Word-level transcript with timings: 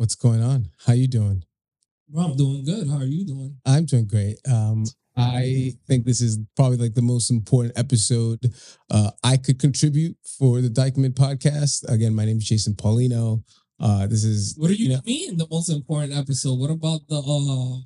What's 0.00 0.14
going 0.14 0.42
on? 0.42 0.70
How 0.86 0.94
you 0.94 1.06
doing? 1.06 1.44
Bro, 2.08 2.22
I'm 2.22 2.34
doing 2.34 2.64
good. 2.64 2.88
How 2.88 2.96
are 2.96 3.04
you 3.04 3.26
doing? 3.26 3.58
I'm 3.66 3.84
doing 3.84 4.06
great. 4.06 4.38
Um, 4.50 4.86
I 5.14 5.72
think 5.86 6.06
this 6.06 6.22
is 6.22 6.38
probably 6.56 6.78
like 6.78 6.94
the 6.94 7.02
most 7.02 7.30
important 7.30 7.78
episode 7.78 8.38
uh, 8.90 9.10
I 9.22 9.36
could 9.36 9.58
contribute 9.58 10.16
for 10.38 10.62
the 10.62 10.70
Dyckman 10.70 11.10
podcast. 11.12 11.86
Again, 11.92 12.14
my 12.14 12.24
name 12.24 12.38
is 12.38 12.44
Jason 12.48 12.72
Paulino. 12.72 13.42
Uh, 13.78 14.06
this 14.06 14.24
is 14.24 14.54
What 14.56 14.68
do 14.68 14.74
you, 14.74 14.84
you 14.88 14.96
know- 14.96 15.02
mean 15.04 15.36
the 15.36 15.46
most 15.50 15.68
important 15.68 16.14
episode? 16.16 16.58
What 16.58 16.70
about 16.70 17.00
the 17.06 17.18
uh 17.18 17.82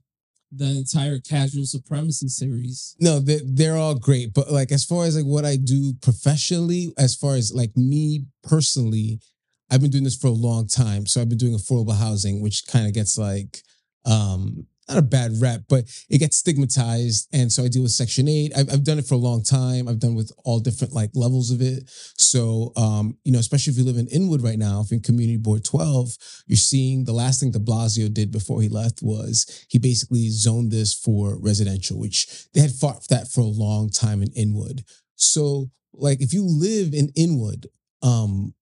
the 0.52 0.66
entire 0.66 1.18
casual 1.18 1.66
supremacy 1.66 2.28
series? 2.28 2.94
no, 3.00 3.18
they're, 3.18 3.40
they're 3.44 3.76
all 3.76 3.96
great, 3.96 4.32
but 4.32 4.52
like 4.52 4.70
as 4.70 4.84
far 4.84 5.04
as 5.04 5.16
like 5.16 5.24
what 5.26 5.44
I 5.44 5.56
do 5.56 5.94
professionally, 6.00 6.92
as 6.96 7.16
far 7.16 7.34
as 7.34 7.52
like 7.52 7.76
me 7.76 8.26
personally, 8.44 9.18
I've 9.70 9.80
been 9.80 9.90
doing 9.90 10.04
this 10.04 10.16
for 10.16 10.28
a 10.28 10.30
long 10.30 10.66
time. 10.68 11.06
So 11.06 11.20
I've 11.20 11.28
been 11.28 11.38
doing 11.38 11.56
affordable 11.56 11.98
housing, 11.98 12.42
which 12.42 12.66
kind 12.66 12.86
of 12.86 12.92
gets 12.92 13.18
like 13.18 13.62
um 14.04 14.66
not 14.88 14.98
a 14.98 15.02
bad 15.02 15.32
rep, 15.40 15.62
but 15.68 15.84
it 16.10 16.18
gets 16.18 16.36
stigmatized. 16.36 17.28
And 17.32 17.50
so 17.50 17.64
I 17.64 17.68
deal 17.68 17.82
with 17.82 17.92
Section 17.92 18.28
8. 18.28 18.52
I've, 18.56 18.72
I've 18.72 18.84
done 18.84 18.98
it 18.98 19.06
for 19.06 19.14
a 19.14 19.18
long 19.18 19.42
time. 19.42 19.88
I've 19.88 19.98
done 19.98 20.14
with 20.14 20.30
all 20.44 20.60
different 20.60 20.92
like 20.92 21.10
levels 21.14 21.50
of 21.50 21.62
it. 21.62 21.84
So, 22.18 22.72
um, 22.76 23.16
you 23.24 23.32
know, 23.32 23.38
especially 23.38 23.72
if 23.72 23.78
you 23.78 23.84
live 23.84 23.96
in 23.96 24.08
Inwood 24.08 24.42
right 24.42 24.58
now, 24.58 24.80
if 24.80 24.90
you're 24.90 24.98
in 24.98 25.02
Community 25.02 25.38
Board 25.38 25.64
12, 25.64 26.16
you're 26.46 26.56
seeing 26.56 27.04
the 27.04 27.12
last 27.12 27.40
thing 27.40 27.50
de 27.50 27.58
Blasio 27.58 28.12
did 28.12 28.30
before 28.30 28.60
he 28.60 28.68
left 28.68 29.00
was 29.02 29.66
he 29.68 29.78
basically 29.78 30.28
zoned 30.28 30.70
this 30.70 30.92
for 30.92 31.38
residential, 31.40 31.98
which 31.98 32.50
they 32.52 32.60
had 32.60 32.72
fought 32.72 33.08
that 33.08 33.28
for 33.28 33.40
a 33.40 33.44
long 33.44 33.90
time 33.90 34.22
in 34.22 34.32
Inwood. 34.32 34.84
So, 35.16 35.70
like, 35.92 36.20
if 36.20 36.34
you 36.34 36.44
live 36.44 36.92
in 36.92 37.10
Inwood, 37.16 37.68
um, 38.02 38.52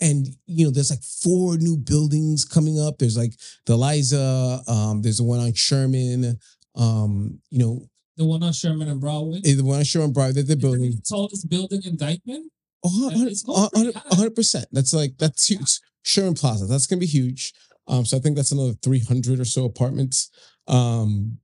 and 0.00 0.26
you 0.46 0.64
know, 0.64 0.70
there's 0.70 0.90
like 0.90 1.02
four 1.02 1.56
new 1.56 1.76
buildings 1.76 2.44
coming 2.44 2.78
up. 2.80 2.98
There's 2.98 3.16
like 3.16 3.34
the 3.66 3.72
Eliza, 3.74 4.60
um, 4.68 5.02
there's 5.02 5.18
the 5.18 5.24
one 5.24 5.40
on 5.40 5.52
Sherman, 5.54 6.38
um, 6.76 7.40
you 7.50 7.58
know, 7.58 7.88
The 8.16 8.24
one 8.24 8.42
on 8.42 8.52
Sherman 8.52 8.88
and 8.88 9.00
Broadway? 9.00 9.40
eh, 9.44 9.54
the 9.54 9.64
one 9.64 9.78
on 9.78 9.84
Sherman 9.84 10.12
Broad 10.12 10.34
that 10.34 10.46
they're 10.46 10.56
building. 10.56 10.90
the 10.92 11.02
tallest 11.08 11.48
building 11.48 11.82
in 11.84 11.96
Dyckman? 11.96 12.42
Oh, 12.84 13.10
Yeah, 13.14 13.26
it's 13.26 13.42
going 13.42 13.68
pretty 13.74 13.92
high. 13.92 14.14
hundred 14.16 14.34
percent. 14.36 14.66
That's 14.72 14.92
like 14.92 15.16
that's 15.18 15.46
huge. 15.50 15.80
Sherman 16.04 16.34
Plaza. 16.34 16.66
That's 16.66 16.86
gonna 16.86 17.00
be 17.00 17.06
huge. 17.06 17.52
Um, 17.88 18.04
so 18.04 18.16
I 18.16 18.20
think 18.20 18.36
that's 18.36 18.52
another 18.52 18.74
three 18.82 19.00
hundred 19.00 19.40
or 19.40 19.44
so 19.44 19.64
apartments. 19.64 20.30
Um, 20.68 21.38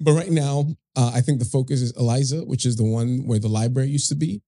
but 0.00 0.12
right 0.12 0.30
now, 0.30 0.66
uh, 0.96 1.10
I 1.14 1.20
think 1.20 1.40
the 1.40 1.44
focus 1.44 1.82
is 1.82 1.92
Eliza, 1.96 2.38
which 2.42 2.64
is 2.64 2.76
the 2.76 2.84
one 2.84 3.26
where 3.26 3.38
the 3.40 3.48
library 3.48 3.88
used 3.90 4.08
to 4.10 4.14
be 4.14 4.40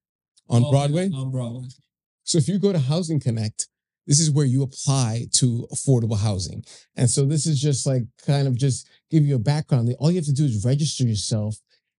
on 0.48 0.62
Oh, 0.64 0.70
Broadway. 0.70 1.10
On 1.12 1.30
Broadway. 1.30 1.66
So 2.30 2.38
if 2.38 2.46
you 2.46 2.60
go 2.60 2.72
to 2.72 2.78
Housing 2.78 3.18
Connect, 3.18 3.66
this 4.06 4.20
is 4.20 4.30
where 4.30 4.46
you 4.46 4.62
apply 4.62 5.26
to 5.32 5.66
affordable 5.72 6.16
housing. 6.16 6.64
And 6.94 7.10
so 7.10 7.24
this 7.24 7.44
is 7.44 7.60
just 7.60 7.88
like 7.88 8.02
kind 8.24 8.46
of 8.46 8.54
just 8.54 8.88
give 9.10 9.24
you 9.24 9.34
a 9.34 9.40
background. 9.40 9.92
All 9.98 10.12
you 10.12 10.18
have 10.18 10.26
to 10.26 10.32
do 10.32 10.44
is 10.44 10.64
register 10.64 11.02
yourself. 11.02 11.56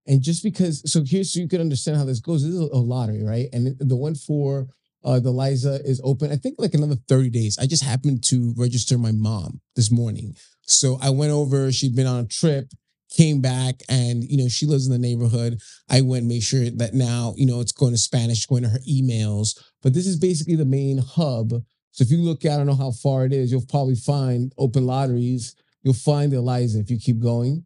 And 0.08 0.22
just 0.22 0.42
because, 0.42 0.90
so 0.90 1.04
here's 1.06 1.34
so 1.34 1.42
you 1.42 1.50
can 1.50 1.60
understand 1.60 1.98
how 1.98 2.06
this 2.06 2.22
goes. 2.22 2.44
This 2.44 2.54
is 2.54 2.62
a 2.62 2.78
lottery, 2.78 3.26
right? 3.26 3.50
And 3.52 3.76
the 3.78 3.98
one 3.98 4.16
for 4.16 4.68
uh, 5.04 5.20
the 5.20 5.32
Eliza 5.32 5.82
is 5.84 6.00
open. 6.02 6.32
I 6.32 6.38
think 6.38 6.56
like 6.60 6.76
another 6.76 6.96
30 7.10 7.30
days. 7.30 7.58
I 7.60 7.66
just 7.66 7.84
happened 7.84 8.24
to 8.30 8.54
register 8.56 8.98
my 8.98 9.12
mom 9.12 9.60
this 9.76 9.92
morning. 9.92 10.36
So 10.62 10.98
I 11.02 11.10
went 11.10 11.34
over, 11.34 11.74
she'd 11.74 11.94
been 11.94 12.08
on 12.08 12.24
a 12.24 12.28
trip, 12.28 12.72
came 13.12 13.42
back, 13.42 13.84
and 13.90 14.24
you 14.24 14.38
know, 14.38 14.48
she 14.48 14.66
lives 14.66 14.88
in 14.88 14.92
the 14.92 14.98
neighborhood. 14.98 15.62
I 15.90 16.02
went, 16.02 16.26
made 16.26 16.44
sure 16.44 16.70
that 16.70 16.94
now, 16.94 17.34
you 17.38 17.46
know, 17.46 17.60
it's 17.60 17.72
going 17.72 17.92
to 17.92 17.98
Spanish, 17.98 18.46
going 18.46 18.64
to 18.64 18.70
her 18.70 18.80
emails. 18.90 19.62
But 19.84 19.94
this 19.94 20.08
is 20.08 20.18
basically 20.18 20.56
the 20.56 20.66
main 20.66 20.98
hub. 20.98 21.52
So 21.92 22.04
if 22.04 22.10
you 22.10 22.20
look, 22.20 22.46
I 22.46 22.58
don't 22.58 22.68
know 22.68 22.76
how 22.76 22.92
far 22.92 23.26
it 23.26 23.34
is, 23.34 23.52
you'll 23.52 23.66
probably 23.68 23.96
find 23.96 24.54
open 24.58 24.86
lotteries. 24.86 25.56
You'll 25.84 25.94
find 25.94 26.34
Eliza 26.34 26.80
if 26.80 26.90
you 26.90 26.98
keep 26.98 27.20
going. 27.20 27.66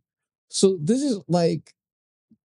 So 0.49 0.77
this 0.81 1.01
is 1.01 1.19
like 1.27 1.73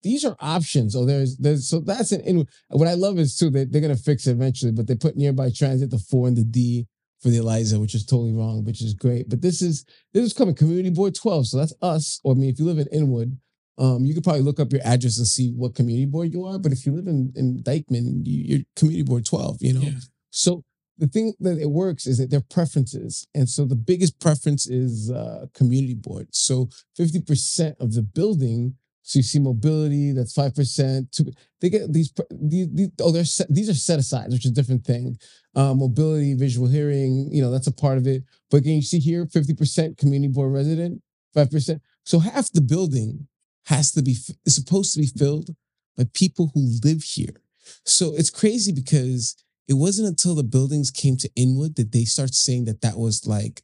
these 0.03 0.26
are 0.26 0.36
options. 0.39 0.95
Oh, 0.95 1.05
there's 1.05 1.38
there's 1.38 1.70
so 1.70 1.80
that's 1.80 2.11
an 2.11 2.21
in 2.21 2.48
what 2.70 2.88
I 2.88 2.95
love 2.95 3.20
is 3.20 3.38
too 3.38 3.49
that 3.52 3.71
they're 3.71 3.82
gonna 3.82 3.95
fix 3.95 4.27
it 4.27 4.32
eventually, 4.32 4.71
but 4.71 4.88
they 4.88 4.95
put 4.95 5.15
nearby 5.15 5.52
transit 5.52 5.92
the 5.92 5.99
four 5.99 6.27
and 6.27 6.36
the 6.36 6.44
D 6.44 6.88
for 7.21 7.30
the 7.30 7.37
Eliza, 7.37 7.80
which 7.80 7.95
is 7.95 8.05
totally 8.05 8.33
wrong, 8.33 8.64
which 8.64 8.82
is 8.82 8.93
great. 8.93 9.30
But 9.30 9.42
this 9.42 9.61
is 9.61 9.86
this 10.14 10.26
is 10.26 10.33
coming 10.33 10.55
community 10.55 10.89
board 10.89 11.15
12. 11.15 11.48
So 11.48 11.58
that's 11.58 11.73
us. 11.82 12.20
Or 12.23 12.33
I 12.33 12.36
mean, 12.36 12.49
if 12.49 12.59
you 12.59 12.65
live 12.65 12.80
in 12.80 12.87
Inwood, 12.87 13.37
um, 13.77 14.05
you 14.05 14.14
could 14.14 14.23
probably 14.23 14.42
look 14.42 14.59
up 14.59 14.71
your 14.71 14.82
address 14.83 15.17
and 15.17 15.27
see 15.27 15.52
what 15.52 15.76
community 15.76 16.05
board 16.05 16.33
you 16.33 16.45
are. 16.45 16.59
But 16.59 16.71
if 16.71 16.86
you 16.86 16.93
live 16.93 17.08
in, 17.08 17.32
in 17.36 17.64
Dyckman, 17.64 18.26
you, 18.26 18.43
you're 18.43 18.65
community 18.76 19.04
board 19.04 19.26
12, 19.26 19.58
you 19.61 19.73
know? 19.73 19.82
Yeah. 19.82 19.99
So 20.30 20.64
the 20.98 21.08
thing 21.08 21.33
that 21.39 21.58
it 21.58 21.70
works 21.70 22.05
is 22.05 22.20
that 22.20 22.30
their 22.30 22.42
preferences. 22.42 23.27
And 23.33 23.49
so 23.49 23.65
the 23.65 23.76
biggest 23.76 24.20
preference 24.20 24.67
is 24.67 25.09
uh, 25.09 25.48
community 25.53 25.95
board. 25.95 26.27
So 26.32 26.70
50% 26.99 27.76
of 27.80 27.93
the 27.93 28.03
building, 28.03 28.76
so 29.04 29.20
you 29.20 29.23
see 29.23 29.39
mobility, 29.39 30.12
that's 30.12 30.34
5%. 30.34 31.12
Two, 31.12 31.32
they 31.60 31.70
get 31.70 31.92
these, 31.92 32.14
these, 32.30 32.67
these 32.72 32.89
oh, 33.02 33.12
they're 33.12 33.26
set, 33.26 33.48
these 33.54 33.70
are 33.70 33.73
set 33.73 34.00
aside, 34.00 34.30
which 34.30 34.45
is 34.45 34.52
a 34.52 34.54
different 34.54 34.86
thing. 34.86 35.17
Uh, 35.56 35.73
mobility, 35.73 36.34
visual 36.34 36.67
hearing, 36.67 37.30
you 37.32 37.42
know, 37.42 37.52
that's 37.52 37.67
a 37.67 37.73
part 37.73 37.98
of 37.98 38.08
it. 38.08 38.23
But 38.50 38.58
again, 38.58 38.76
you 38.76 38.82
see 38.82 39.00
here, 39.00 39.26
50% 39.26 39.98
community 39.98 40.32
board 40.32 40.54
resident, 40.54 41.02
5%. 41.36 41.80
So 42.06 42.20
half 42.20 42.52
the 42.52 42.62
building 42.62 43.28
has 43.66 43.92
to 43.94 44.02
be, 44.02 44.16
is 44.45 44.56
supposed 44.56 44.94
to 44.94 45.00
be 45.00 45.08
filled 45.08 45.50
by 45.98 46.06
people 46.14 46.52
who 46.54 46.80
live 46.83 47.04
here. 47.04 47.42
So 47.86 48.14
it's 48.16 48.30
crazy 48.30 48.72
because 48.72 49.36
it 49.68 49.73
wasn't 49.73 50.10
until 50.10 50.36
the 50.36 50.44
buildings 50.44 50.92
came 50.92 51.18
to 51.18 51.30
Inwood 51.36 51.76
that 51.76 51.92
they 51.92 52.06
start 52.06 52.33
saying 52.33 52.66
that 52.66 52.82
that 52.82 52.98
was 52.98 53.26
like, 53.26 53.64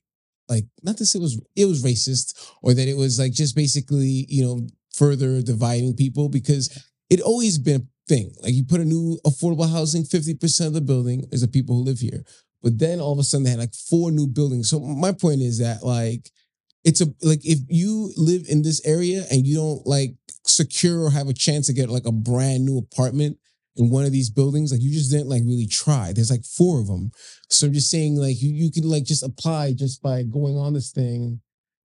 like 0.50 0.66
not 0.84 0.98
to 0.98 1.06
say 1.06 1.20
it 1.20 1.22
was 1.22 1.42
it 1.56 1.66
was 1.66 1.84
racist 1.84 2.54
or 2.62 2.74
that 2.74 2.88
it 2.88 2.96
was 2.96 3.20
like 3.20 3.34
just 3.34 3.56
basically 3.56 4.26
you 4.30 4.44
know 4.46 4.68
further 4.98 5.42
dividing 5.42 5.96
people 5.96 6.30
because 6.30 6.86
it 7.10 7.22
always 7.22 7.58
been 7.58 7.82
a 7.82 8.10
thing. 8.10 8.34
Like 8.42 8.54
you 8.54 8.64
put 8.66 8.82
a 8.82 8.86
new 8.86 9.20
affordable 9.26 9.70
housing, 9.72 10.04
fifty 10.04 10.34
percent 10.34 10.68
of 10.68 10.74
the 10.74 10.82
building 10.82 11.26
is 11.32 11.42
the 11.42 11.48
people 11.48 11.76
who 11.76 11.84
live 11.84 12.00
here, 12.00 12.24
but 12.62 12.80
then 12.80 13.00
all 13.00 13.14
of 13.14 13.20
a 13.20 13.24
sudden 13.24 13.44
they 13.44 13.52
had 13.52 13.60
like 13.60 13.74
four 13.74 14.12
new 14.12 14.28
buildings. 14.28 14.70
So 14.70 14.80
my 14.80 15.12
point 15.12 15.42
is 15.42 15.60
that 15.60 15.84
like 15.84 16.30
it's 16.84 17.02
a 17.02 17.08
like 17.22 17.46
if 17.46 17.60
you 17.68 18.12
live 18.18 18.46
in 18.50 18.62
this 18.62 18.86
area 18.86 19.26
and 19.32 19.46
you 19.46 19.56
don't 19.56 19.86
like 19.86 20.16
secure 20.46 21.02
or 21.04 21.12
have 21.12 21.28
a 21.28 21.34
chance 21.34 21.68
to 21.68 21.74
get 21.74 21.90
like 21.90 22.06
a 22.06 22.12
brand 22.12 22.66
new 22.66 22.78
apartment 22.78 23.38
in 23.76 23.90
one 23.92 24.06
of 24.06 24.12
these 24.12 24.30
buildings, 24.30 24.72
like 24.72 24.82
you 24.82 24.92
just 24.92 25.12
didn't 25.12 25.30
like 25.30 25.44
really 25.46 25.68
try. 25.68 26.12
There's 26.14 26.32
like 26.32 26.46
four 26.46 26.80
of 26.80 26.88
them. 26.88 27.12
So 27.50 27.68
I'm 27.68 27.74
just 27.74 27.92
saying 27.92 28.16
like 28.16 28.42
you 28.42 28.52
you 28.52 28.72
can 28.72 28.90
like 28.90 29.04
just 29.04 29.24
apply 29.24 29.74
just 29.74 30.02
by 30.02 30.24
going 30.24 30.58
on 30.58 30.74
this 30.74 30.92
thing. 30.92 31.42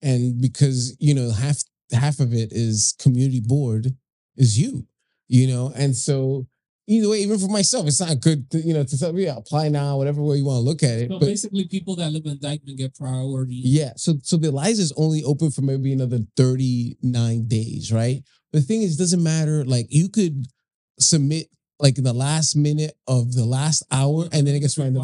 And 0.02 0.40
because, 0.40 0.96
you 0.98 1.14
know, 1.14 1.30
half 1.30 1.58
half 1.92 2.20
of 2.20 2.32
it 2.32 2.52
is 2.52 2.94
community 2.98 3.40
board 3.40 3.94
is 4.36 4.58
you, 4.58 4.86
you 5.28 5.46
know, 5.46 5.72
and 5.76 5.96
so 5.96 6.46
either 6.86 7.08
way, 7.08 7.18
even 7.18 7.38
for 7.38 7.48
myself, 7.48 7.86
it's 7.86 8.00
not 8.00 8.20
good 8.20 8.50
to, 8.50 8.58
you 8.58 8.74
know, 8.74 8.82
to 8.82 8.96
say, 8.96 9.10
yeah, 9.12 9.36
apply 9.36 9.68
now, 9.68 9.96
whatever 9.96 10.22
way 10.22 10.36
you 10.36 10.44
want 10.44 10.56
to 10.56 10.68
look 10.68 10.82
at 10.82 10.98
it. 10.98 11.08
So 11.08 11.18
but 11.18 11.26
basically, 11.26 11.68
people 11.68 11.96
that 11.96 12.10
live 12.10 12.26
in 12.26 12.38
Dyckman 12.38 12.76
get 12.76 12.96
priority. 12.96 13.60
yeah. 13.64 13.92
So 13.96 14.14
so 14.22 14.36
the 14.36 14.48
Eliza 14.48 14.82
is 14.82 14.92
only 14.96 15.22
open 15.22 15.50
for 15.50 15.62
maybe 15.62 15.92
another 15.92 16.18
39 16.36 17.46
days, 17.46 17.92
right? 17.92 18.22
The 18.52 18.60
thing 18.60 18.82
is, 18.82 18.96
it 18.96 18.98
doesn't 18.98 19.22
matter. 19.22 19.64
Like 19.64 19.86
you 19.90 20.08
could 20.08 20.46
submit 20.98 21.46
like 21.78 21.96
in 21.96 22.04
the 22.04 22.12
last 22.12 22.56
minute 22.56 22.94
of 23.06 23.34
the 23.34 23.44
last 23.44 23.82
hour 23.90 24.24
and 24.32 24.46
then 24.46 24.54
it 24.54 24.60
gets 24.60 24.76
random. 24.76 25.02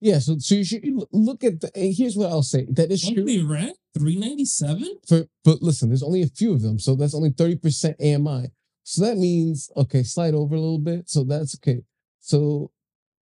Yeah. 0.00 0.18
So 0.18 0.38
so 0.38 0.54
you 0.54 0.64
should 0.64 0.84
look 1.12 1.44
at 1.44 1.60
the 1.60 1.70
and 1.74 1.94
here's 1.94 2.16
what 2.16 2.30
I'll 2.30 2.42
say. 2.42 2.66
That 2.70 2.90
is 2.90 3.02
true. 3.02 3.16
Monthly 3.16 3.42
rent 3.42 3.76
three 3.94 4.16
ninety 4.16 4.44
seven. 4.44 4.98
For 5.08 5.24
but 5.44 5.62
listen, 5.62 5.88
there's 5.88 6.02
only 6.02 6.22
a 6.22 6.28
few 6.28 6.52
of 6.52 6.62
them. 6.62 6.78
So 6.78 6.94
that's 6.94 7.14
only 7.14 7.30
30% 7.30 7.94
AMI. 8.00 8.48
So 8.82 9.02
that 9.02 9.16
means 9.16 9.70
okay, 9.76 10.02
slide 10.02 10.34
over 10.34 10.54
a 10.54 10.60
little 10.60 10.78
bit. 10.78 11.08
So 11.08 11.24
that's 11.24 11.56
okay. 11.56 11.82
So 12.20 12.70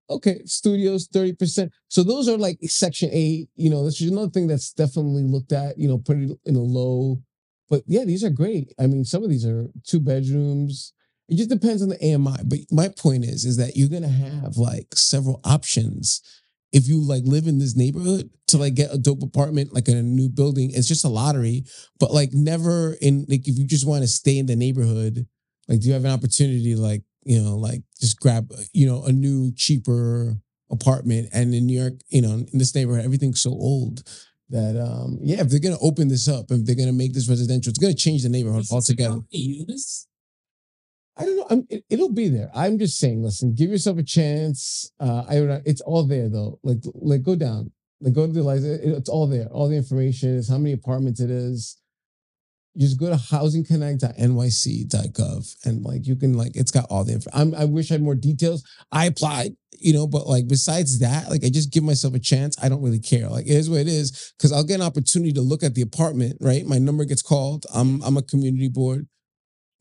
okay, 0.10 0.42
studios 0.46 1.08
30%. 1.08 1.70
So 1.88 2.04
those 2.04 2.28
are 2.28 2.38
like 2.38 2.60
section 2.64 3.10
eight. 3.12 3.50
You 3.56 3.70
know, 3.70 3.86
this 3.86 4.02
is 4.02 4.12
another 4.12 4.30
thing 4.30 4.48
that's 4.48 4.74
definitely 4.74 5.24
looked 5.24 5.52
at, 5.52 5.78
you 5.78 5.88
know, 5.88 5.98
put 5.98 6.18
it 6.18 6.38
in 6.46 6.56
a 6.56 6.60
low. 6.60 7.22
But 7.70 7.84
yeah, 7.88 8.04
these 8.04 8.24
are 8.24 8.30
great. 8.30 8.74
I 8.80 8.88
mean, 8.88 9.06
some 9.06 9.24
of 9.24 9.30
these 9.30 9.46
are 9.46 9.68
two 9.86 10.00
bedrooms. 10.00 10.94
It 11.30 11.38
just 11.38 11.50
depends 11.50 11.82
on 11.82 11.90
the 11.90 12.04
AMI. 12.04 12.44
But 12.44 12.60
my 12.72 12.90
point 12.90 13.24
is, 13.24 13.46
is 13.46 13.56
that 13.58 13.78
you're 13.78 13.88
gonna 13.88 14.10
have 14.10 14.58
like 14.58 14.94
several 14.96 15.40
options 15.46 16.22
if 16.72 16.88
you 16.88 17.02
like 17.02 17.24
live 17.26 17.48
in 17.48 17.60
this 17.60 17.76
neighborhood 17.76 18.30
to 18.48 18.58
like 18.58 18.76
get 18.76 18.94
a 18.94 18.98
dope 18.98 19.24
apartment 19.24 19.74
like 19.74 19.88
in 19.88 19.98
a 19.98 20.02
new 20.02 20.30
building. 20.30 20.72
It's 20.74 20.88
just 20.88 21.06
a 21.06 21.10
lottery, 21.10 21.66
but 22.00 22.14
like 22.14 22.32
never 22.34 22.96
in 23.02 23.26
like 23.28 23.48
if 23.48 23.58
you 23.58 23.66
just 23.66 23.88
want 23.88 24.04
to 24.04 24.08
stay 24.08 24.38
in 24.38 24.46
the 24.46 24.56
neighborhood, 24.56 25.26
like 25.68 25.82
do 25.82 25.88
you 25.88 25.94
have 25.94 26.06
an 26.06 26.12
opportunity 26.12 26.76
like 26.76 27.04
you 27.24 27.42
know 27.42 27.58
like 27.58 27.82
just 28.00 28.20
grab 28.20 28.52
you 28.74 28.88
know 28.88 29.04
a 29.04 29.12
new 29.12 29.52
cheaper 29.56 30.38
apartment 30.72 31.30
and 31.34 31.54
in 31.54 31.66
New 31.66 31.80
York, 31.80 31.94
you 32.10 32.22
know, 32.22 32.32
in 32.32 32.58
this 32.58 32.74
neighborhood, 32.74 33.06
everything's 33.06 33.42
so 33.42 33.52
old 33.52 34.04
that 34.50 34.82
um 34.82 35.18
yeah, 35.22 35.42
if 35.42 35.50
they're 35.50 35.60
gonna 35.60 35.78
open 35.82 36.08
this 36.08 36.28
up, 36.28 36.52
if 36.52 36.66
they're 36.66 36.76
gonna 36.76 36.92
make 36.92 37.14
this 37.14 37.30
residential, 37.30 37.70
it's 37.70 37.80
gonna 37.80 37.94
change 37.94 38.24
the 38.24 38.30
neighborhood 38.30 38.66
altogether. 38.72 39.20
units? 39.32 40.08
I 41.18 41.26
don't 41.26 41.36
know. 41.38 41.48
I'm, 41.50 41.68
it, 41.70 41.84
it'll 41.90 42.14
be 42.14 42.30
there. 42.30 42.50
I'm 42.56 42.80
just 42.80 42.98
saying. 42.98 43.22
Listen, 43.24 43.54
give 43.54 43.70
yourself 43.70 43.98
a 43.98 44.04
chance. 44.04 44.92
Uh, 45.00 45.24
I 45.28 45.36
don't 45.36 45.48
know. 45.48 45.62
It's 45.66 45.82
all 45.82 46.04
there 46.04 46.30
though. 46.30 46.60
Like, 46.64 46.78
like 46.96 47.24
go 47.24 47.36
down. 47.36 47.72
Like 48.00 48.14
go 48.14 48.26
to 48.26 48.32
the 48.34 48.42
license. 48.44 48.82
it- 48.82 48.90
It's 48.98 49.10
all 49.10 49.28
there. 49.28 49.48
All 49.48 49.68
the 49.68 49.76
information 49.76 50.30
is 50.38 50.48
how 50.50 50.58
many 50.58 50.72
apartments 50.74 51.20
it 51.20 51.30
is. 51.30 51.78
You 52.74 52.88
just 52.88 52.98
go 53.00 53.10
to 53.10 53.16
housingconnect.nyc.gov 53.18 55.56
and 55.66 55.84
like 55.84 56.08
you 56.08 56.16
can 56.16 56.34
like 56.38 56.56
it's 56.56 56.72
got 56.72 56.86
all 56.90 57.04
the 57.04 57.12
info. 57.14 57.30
I'm, 57.34 57.54
I 57.54 57.66
wish 57.66 57.92
I 57.92 57.96
had 57.96 58.02
more 58.02 58.16
details. 58.16 58.64
I 58.94 59.08
applied, 59.08 59.58
you 59.78 59.92
know, 59.94 60.08
but 60.08 60.26
like 60.28 60.48
besides 60.48 61.00
that, 61.00 61.30
like 61.30 61.44
I 61.44 61.50
just 61.50 61.74
give 61.74 61.84
myself 61.84 62.14
a 62.14 62.20
chance. 62.20 62.56
I 62.64 62.70
don't 62.70 62.82
really 62.82 63.02
care. 63.02 63.28
Like 63.28 63.46
it 63.46 63.52
is 63.52 63.70
what 63.70 63.82
it 63.82 63.90
is 63.90 64.34
because 64.38 64.54
I'll 64.54 64.64
get 64.64 64.76
an 64.76 64.86
opportunity 64.86 65.34
to 65.34 65.42
look 65.42 65.64
at 65.64 65.76
the 65.76 65.82
apartment. 65.82 66.38
Right, 66.40 66.66
my 66.66 66.78
number 66.78 67.04
gets 67.04 67.22
called. 67.22 67.66
I'm 67.74 68.02
I'm 68.04 68.16
a 68.18 68.22
community 68.22 68.70
board. 68.70 69.06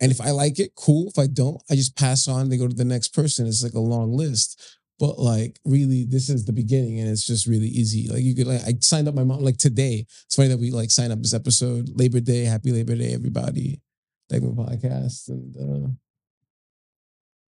And 0.01 0.11
if 0.11 0.21
I 0.21 0.31
like 0.31 0.59
it, 0.59 0.75
cool. 0.77 1.09
If 1.09 1.19
I 1.19 1.27
don't, 1.27 1.63
I 1.71 1.75
just 1.75 1.97
pass 1.97 2.27
on. 2.27 2.49
They 2.49 2.57
go 2.57 2.67
to 2.67 2.75
the 2.75 2.85
next 2.85 3.09
person. 3.15 3.47
It's 3.47 3.63
like 3.63 3.75
a 3.75 3.81
long 3.81 4.13
list. 4.17 4.79
But 4.99 5.19
like 5.19 5.59
really, 5.65 6.05
this 6.05 6.29
is 6.29 6.45
the 6.45 6.53
beginning, 6.53 7.01
and 7.01 7.09
it's 7.09 7.27
just 7.27 7.47
really 7.47 7.69
easy. 7.69 8.09
Like 8.09 8.23
you 8.23 8.35
could 8.35 8.47
like 8.47 8.63
I 8.67 8.75
signed 8.81 9.09
up 9.09 9.15
my 9.15 9.25
mom 9.25 9.41
like 9.41 9.57
today. 9.57 10.05
It's 10.27 10.37
funny 10.37 10.49
that 10.49 10.61
we 10.61 10.71
like 10.71 10.91
signed 10.91 11.13
up 11.13 11.23
this 11.23 11.33
episode. 11.33 11.89
Labor 11.95 12.21
Day, 12.21 12.45
happy 12.45 12.71
Labor 12.71 12.97
Day, 12.97 13.15
everybody. 13.15 13.81
Thank 14.29 14.45
my 14.45 14.65
podcast. 14.65 15.29
And 15.29 15.57
uh 15.57 15.89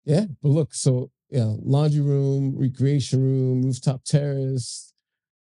yeah, 0.06 0.26
but 0.42 0.50
look, 0.50 0.74
so 0.74 1.12
yeah, 1.30 1.54
laundry 1.62 2.02
room, 2.02 2.56
recreation 2.58 3.22
room, 3.22 3.64
rooftop 3.64 4.04
terrace. 4.06 4.94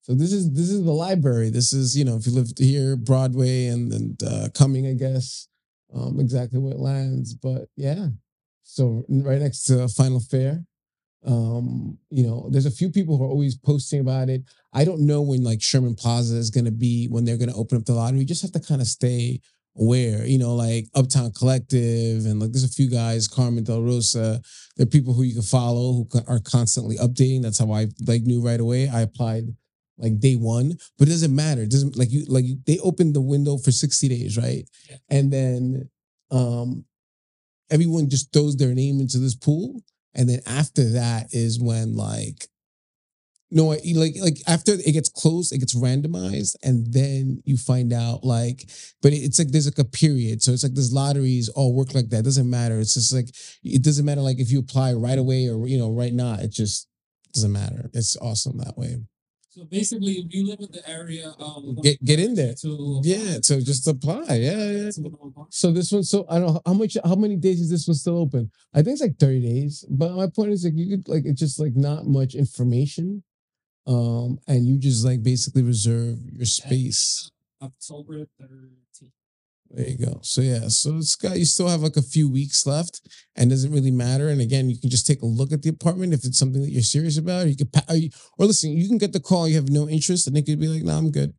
So 0.02 0.14
this 0.14 0.32
is 0.32 0.52
this 0.52 0.70
is 0.70 0.84
the 0.84 0.92
library. 0.92 1.50
This 1.50 1.72
is, 1.72 1.96
you 1.98 2.04
know, 2.04 2.16
if 2.16 2.26
you 2.26 2.32
lived 2.32 2.60
here, 2.60 2.96
Broadway 2.96 3.66
and 3.66 3.92
and 3.92 4.22
uh 4.22 4.48
coming, 4.54 4.86
I 4.86 4.94
guess 4.94 5.48
um, 5.96 6.20
exactly 6.20 6.58
where 6.58 6.74
it 6.74 6.80
lands. 6.80 7.34
But 7.34 7.68
yeah, 7.76 8.08
so 8.62 9.04
right 9.08 9.40
next 9.40 9.64
to 9.64 9.88
Final 9.88 10.20
Fair. 10.20 10.64
Um, 11.26 11.98
you 12.10 12.24
know, 12.24 12.48
there's 12.50 12.66
a 12.66 12.70
few 12.70 12.90
people 12.90 13.16
who 13.16 13.24
are 13.24 13.30
always 13.30 13.56
posting 13.56 14.00
about 14.00 14.28
it. 14.28 14.42
I 14.72 14.84
don't 14.84 15.06
know 15.06 15.22
when 15.22 15.42
like 15.42 15.62
Sherman 15.62 15.94
Plaza 15.94 16.36
is 16.36 16.50
going 16.50 16.66
to 16.66 16.70
be 16.70 17.06
when 17.08 17.24
they're 17.24 17.38
going 17.38 17.50
to 17.50 17.56
open 17.56 17.78
up 17.78 17.84
the 17.84 17.94
lottery. 17.94 18.20
You 18.20 18.26
just 18.26 18.42
have 18.42 18.52
to 18.52 18.60
kind 18.60 18.80
of 18.80 18.86
stay 18.86 19.40
aware. 19.76 20.24
You 20.24 20.38
know, 20.38 20.54
like 20.54 20.86
Uptown 20.94 21.32
Collective 21.32 22.26
and 22.26 22.38
like 22.38 22.52
there's 22.52 22.64
a 22.64 22.68
few 22.68 22.88
guys, 22.88 23.26
Carmen 23.26 23.64
De 23.64 23.74
La 23.74 23.84
Rosa. 23.84 24.40
There 24.76 24.84
are 24.84 24.90
people 24.90 25.14
who 25.14 25.22
you 25.24 25.34
can 25.34 25.42
follow 25.42 25.92
who 25.92 26.08
are 26.28 26.40
constantly 26.40 26.96
updating. 26.96 27.42
That's 27.42 27.58
how 27.58 27.72
I 27.72 27.88
like 28.06 28.22
knew 28.22 28.40
right 28.40 28.60
away. 28.60 28.88
I 28.88 29.00
applied 29.00 29.44
like 29.98 30.18
day 30.20 30.34
one, 30.34 30.76
but 30.98 31.08
it 31.08 31.12
doesn't 31.12 31.34
matter. 31.34 31.62
It 31.62 31.70
doesn't 31.70 31.96
like 31.96 32.10
you 32.10 32.24
like 32.26 32.44
you, 32.44 32.58
they 32.66 32.78
opened 32.80 33.14
the 33.14 33.20
window 33.20 33.56
for 33.56 33.72
60 33.72 34.08
days, 34.08 34.36
right? 34.36 34.68
Yeah. 34.88 34.96
And 35.08 35.32
then 35.32 35.90
um 36.30 36.84
everyone 37.70 38.08
just 38.08 38.32
throws 38.32 38.56
their 38.56 38.74
name 38.74 39.00
into 39.00 39.18
this 39.18 39.34
pool. 39.34 39.82
And 40.14 40.28
then 40.28 40.40
after 40.46 40.90
that 40.92 41.28
is 41.32 41.60
when 41.60 41.94
like 41.96 42.48
no, 43.50 43.66
like 43.66 44.16
like 44.20 44.38
after 44.48 44.72
it 44.72 44.92
gets 44.92 45.08
closed, 45.08 45.52
it 45.52 45.58
gets 45.58 45.74
randomized, 45.74 46.56
and 46.64 46.92
then 46.92 47.42
you 47.44 47.56
find 47.56 47.92
out 47.92 48.24
like, 48.24 48.68
but 49.02 49.12
it's 49.12 49.38
like 49.38 49.48
there's 49.48 49.66
like 49.66 49.78
a 49.78 49.88
period, 49.88 50.42
so 50.42 50.50
it's 50.52 50.64
like 50.64 50.74
this 50.74 50.92
lotteries 50.92 51.48
all 51.50 51.72
work 51.72 51.94
like 51.94 52.08
that. 52.08 52.20
It 52.20 52.24
doesn't 52.24 52.50
matter. 52.50 52.80
It's 52.80 52.94
just 52.94 53.14
like 53.14 53.28
it 53.62 53.84
doesn't 53.84 54.04
matter 54.04 54.20
like 54.20 54.40
if 54.40 54.50
you 54.50 54.58
apply 54.58 54.94
right 54.94 55.18
away 55.18 55.48
or 55.48 55.68
you 55.68 55.78
know 55.78 55.92
right 55.92 56.12
now. 56.12 56.34
It 56.34 56.50
just 56.50 56.88
doesn't 57.34 57.52
matter. 57.52 57.88
It's 57.94 58.16
awesome 58.16 58.58
that 58.58 58.76
way. 58.76 58.96
So 59.56 59.64
basically, 59.64 60.12
if 60.20 60.34
you 60.34 60.46
live 60.46 60.60
in 60.60 60.70
the 60.70 60.86
area, 60.86 61.32
um, 61.38 61.78
Get- 61.82 62.04
get 62.04 62.20
in 62.20 62.34
there. 62.34 62.54
To 62.56 63.00
Yeah, 63.02 63.38
so 63.40 63.58
just 63.58 63.88
apply. 63.88 64.36
Yeah, 64.36 64.70
yeah. 64.70 64.90
So 65.48 65.72
this 65.72 65.90
one, 65.90 66.04
so 66.04 66.26
I 66.28 66.38
don't 66.38 66.52
know 66.52 66.60
how 66.66 66.74
much, 66.74 66.98
how 67.02 67.14
many 67.14 67.36
days 67.36 67.62
is 67.62 67.70
this 67.70 67.88
one 67.88 67.94
still 67.94 68.18
open? 68.18 68.50
I 68.74 68.82
think 68.82 68.92
it's 68.92 69.00
like 69.00 69.18
thirty 69.18 69.40
days. 69.40 69.82
But 69.88 70.12
my 70.14 70.26
point 70.28 70.52
is 70.52 70.62
like 70.64 70.76
you 70.76 70.98
could 70.98 71.08
like 71.08 71.24
it's 71.24 71.40
just 71.40 71.58
like 71.58 71.74
not 71.74 72.06
much 72.06 72.34
information, 72.34 73.24
um, 73.86 74.38
and 74.46 74.66
you 74.66 74.76
just 74.76 75.06
like 75.06 75.22
basically 75.22 75.62
reserve 75.62 76.18
your 76.30 76.44
space. 76.44 77.30
October 77.62 78.26
thirteenth. 78.38 79.14
There 79.70 79.88
you 79.88 79.98
go. 79.98 80.20
So 80.22 80.40
yeah, 80.40 80.68
so 80.68 80.96
it's 80.96 81.16
got 81.16 81.38
you 81.38 81.44
still 81.44 81.68
have 81.68 81.82
like 81.82 81.96
a 81.96 82.02
few 82.02 82.30
weeks 82.30 82.66
left, 82.66 83.00
and 83.34 83.50
doesn't 83.50 83.72
really 83.72 83.90
matter. 83.90 84.28
And 84.28 84.40
again, 84.40 84.70
you 84.70 84.78
can 84.78 84.90
just 84.90 85.06
take 85.06 85.22
a 85.22 85.26
look 85.26 85.52
at 85.52 85.62
the 85.62 85.68
apartment 85.70 86.14
if 86.14 86.24
it's 86.24 86.38
something 86.38 86.62
that 86.62 86.70
you're 86.70 86.82
serious 86.82 87.18
about. 87.18 87.48
You 87.48 87.56
could 87.56 87.70
or, 87.88 87.96
you- 87.96 88.10
or 88.38 88.46
listen, 88.46 88.70
you 88.72 88.88
can 88.88 88.98
get 88.98 89.12
the 89.12 89.20
call. 89.20 89.48
You 89.48 89.56
have 89.56 89.68
no 89.68 89.88
interest, 89.88 90.26
and 90.26 90.36
they 90.36 90.42
could 90.42 90.60
be 90.60 90.68
like, 90.68 90.82
"No, 90.84 90.96
I'm 90.96 91.10
good." 91.10 91.34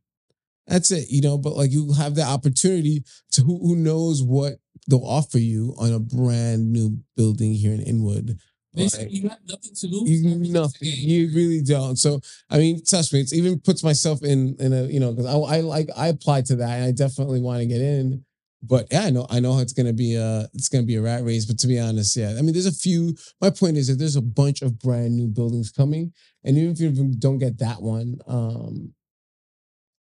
That's 0.66 0.90
it, 0.90 1.10
you 1.10 1.22
know. 1.22 1.38
But 1.38 1.56
like 1.56 1.72
you 1.72 1.92
have 1.94 2.14
the 2.14 2.22
opportunity 2.24 3.04
to 3.32 3.42
who 3.42 3.58
who 3.60 3.76
knows 3.76 4.22
what 4.22 4.54
they'll 4.88 5.04
offer 5.04 5.38
you 5.38 5.74
on 5.78 5.92
a 5.92 6.00
brand 6.00 6.72
new 6.72 6.98
building 7.16 7.54
here 7.54 7.74
in 7.74 7.80
Inwood. 7.82 8.38
Basically, 8.78 9.04
Like, 9.06 9.14
you 9.14 9.28
have 9.28 9.38
nothing 9.48 9.74
to 9.74 9.86
lose. 9.88 10.10
you 10.10 10.52
nothing. 10.52 10.88
You 10.96 11.30
really 11.34 11.62
don't. 11.62 11.96
So 11.96 12.20
I 12.50 12.58
mean, 12.58 12.82
trust 12.84 13.12
me, 13.12 13.20
it's 13.20 13.32
even 13.32 13.60
puts 13.60 13.82
myself 13.84 14.22
in 14.22 14.56
in 14.58 14.72
a 14.72 14.84
you 14.84 15.00
know 15.00 15.12
because 15.12 15.26
I 15.26 15.36
I 15.56 15.60
like 15.60 15.88
I 15.96 16.08
applied 16.08 16.46
to 16.46 16.56
that 16.56 16.70
and 16.78 16.84
I 16.84 16.92
definitely 16.92 17.40
want 17.40 17.60
to 17.60 17.66
get 17.66 17.80
in. 17.80 18.24
But 18.62 18.88
yeah, 18.90 19.02
I 19.04 19.10
know 19.10 19.26
I 19.30 19.40
know 19.40 19.58
it's 19.60 19.72
gonna 19.72 19.92
be 19.92 20.14
a 20.16 20.48
it's 20.54 20.68
gonna 20.68 20.84
be 20.84 20.96
a 20.96 21.02
rat 21.02 21.24
race. 21.24 21.44
But 21.46 21.58
to 21.60 21.66
be 21.68 21.78
honest, 21.78 22.16
yeah, 22.16 22.34
I 22.38 22.42
mean, 22.42 22.52
there's 22.52 22.66
a 22.66 22.72
few. 22.72 23.16
My 23.40 23.50
point 23.50 23.76
is 23.76 23.86
that 23.88 23.94
there's 23.94 24.16
a 24.16 24.22
bunch 24.22 24.62
of 24.62 24.78
brand 24.80 25.16
new 25.16 25.28
buildings 25.28 25.70
coming, 25.70 26.12
and 26.44 26.56
even 26.58 26.72
if 26.72 26.80
you 26.80 27.14
don't 27.18 27.38
get 27.38 27.58
that 27.58 27.80
one, 27.82 28.18
um, 28.26 28.94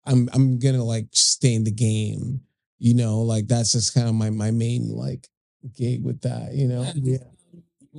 I'm 0.06 0.28
I'm 0.32 0.58
gonna 0.58 0.84
like 0.84 1.06
stay 1.12 1.54
in 1.54 1.64
the 1.64 1.70
game. 1.72 2.40
You 2.78 2.94
know, 2.94 3.22
like 3.22 3.46
that's 3.48 3.72
just 3.72 3.94
kind 3.94 4.08
of 4.08 4.14
my 4.14 4.30
my 4.30 4.50
main 4.50 4.90
like 4.94 5.28
gig 5.76 6.04
with 6.04 6.20
that. 6.22 6.52
You 6.54 6.68
know, 6.68 6.90
Yeah, 6.94 7.18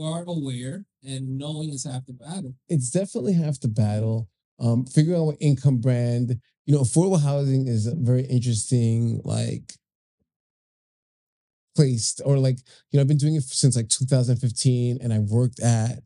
Are 0.01 0.23
aware, 0.27 0.85
and 1.03 1.37
knowing 1.37 1.69
is 1.69 1.85
half 1.85 2.05
the 2.05 2.13
battle. 2.13 2.55
it's 2.67 2.89
definitely 2.89 3.33
half 3.33 3.59
the 3.61 3.69
battle. 3.69 4.27
Um, 4.59 4.85
figuring 4.85 5.19
out 5.19 5.25
what 5.25 5.37
income 5.39 5.77
brand, 5.77 6.39
you 6.65 6.73
know, 6.75 6.81
affordable 6.81 7.21
housing 7.21 7.67
is 7.67 7.87
a 7.87 7.95
very 7.95 8.23
interesting, 8.23 9.21
like 9.23 9.73
place 11.75 12.19
or 12.25 12.37
like, 12.37 12.57
you 12.91 12.97
know, 12.97 13.01
I've 13.01 13.07
been 13.07 13.17
doing 13.17 13.35
it 13.35 13.43
since 13.43 13.75
like 13.75 13.89
2015 13.89 14.97
and 15.01 15.13
I 15.13 15.19
worked 15.19 15.59
at 15.59 15.99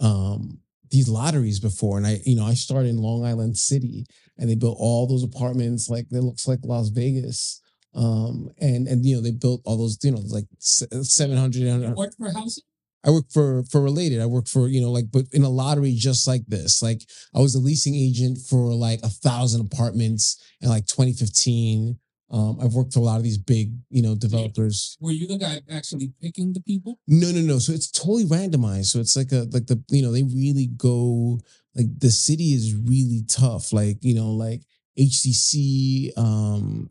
um 0.00 0.60
these 0.90 1.08
lotteries 1.08 1.60
before. 1.60 1.98
And 1.98 2.06
I, 2.06 2.20
you 2.24 2.36
know, 2.36 2.44
I 2.44 2.54
started 2.54 2.88
in 2.88 2.96
Long 2.98 3.24
Island 3.24 3.56
City 3.56 4.06
and 4.38 4.50
they 4.50 4.54
built 4.54 4.76
all 4.80 5.06
those 5.06 5.22
apartments 5.22 5.88
like 5.88 6.06
it 6.10 6.20
looks 6.22 6.48
like 6.48 6.60
Las 6.64 6.88
Vegas. 6.88 7.60
Um 7.94 8.50
and 8.60 8.86
and 8.86 9.04
you 9.04 9.16
know 9.16 9.22
they 9.22 9.32
built 9.32 9.62
all 9.64 9.76
those 9.76 9.98
you 10.02 10.12
know 10.12 10.22
like 10.28 10.46
700 10.58 11.54
You 11.56 11.68
800 11.68 11.96
work 11.96 12.14
for 12.16 12.32
housing. 12.32 12.64
I 13.04 13.10
work 13.10 13.30
for 13.32 13.62
for 13.64 13.80
related. 13.80 14.20
I 14.20 14.26
work 14.26 14.46
for 14.46 14.68
you 14.68 14.80
know 14.80 14.90
like 14.90 15.10
but 15.10 15.26
in 15.32 15.42
a 15.42 15.48
lottery 15.48 15.94
just 15.94 16.26
like 16.26 16.46
this. 16.46 16.82
Like 16.82 17.02
I 17.34 17.40
was 17.40 17.54
a 17.54 17.60
leasing 17.60 17.94
agent 17.94 18.38
for 18.38 18.72
like 18.74 19.00
a 19.02 19.08
thousand 19.08 19.60
apartments 19.62 20.42
in 20.60 20.68
like 20.68 20.86
2015. 20.86 21.98
Um, 22.32 22.58
I've 22.62 22.74
worked 22.74 22.92
for 22.92 23.00
a 23.00 23.02
lot 23.02 23.16
of 23.16 23.24
these 23.24 23.38
big 23.38 23.72
you 23.88 24.02
know 24.02 24.14
developers. 24.14 24.96
Were 25.00 25.10
you 25.10 25.26
the 25.26 25.38
guy 25.38 25.60
actually 25.70 26.12
picking 26.20 26.52
the 26.52 26.60
people? 26.60 26.98
No, 27.08 27.30
no, 27.32 27.40
no. 27.40 27.58
So 27.58 27.72
it's 27.72 27.90
totally 27.90 28.24
randomized. 28.24 28.86
So 28.86 29.00
it's 29.00 29.16
like 29.16 29.32
a 29.32 29.46
like 29.50 29.66
the 29.66 29.82
you 29.90 30.02
know 30.02 30.12
they 30.12 30.22
really 30.22 30.66
go 30.76 31.40
like 31.74 31.86
the 31.98 32.10
city 32.10 32.52
is 32.52 32.74
really 32.74 33.24
tough. 33.28 33.72
Like 33.72 33.98
you 34.02 34.14
know 34.14 34.30
like 34.32 34.62
HDC. 34.98 36.16
Um, 36.18 36.90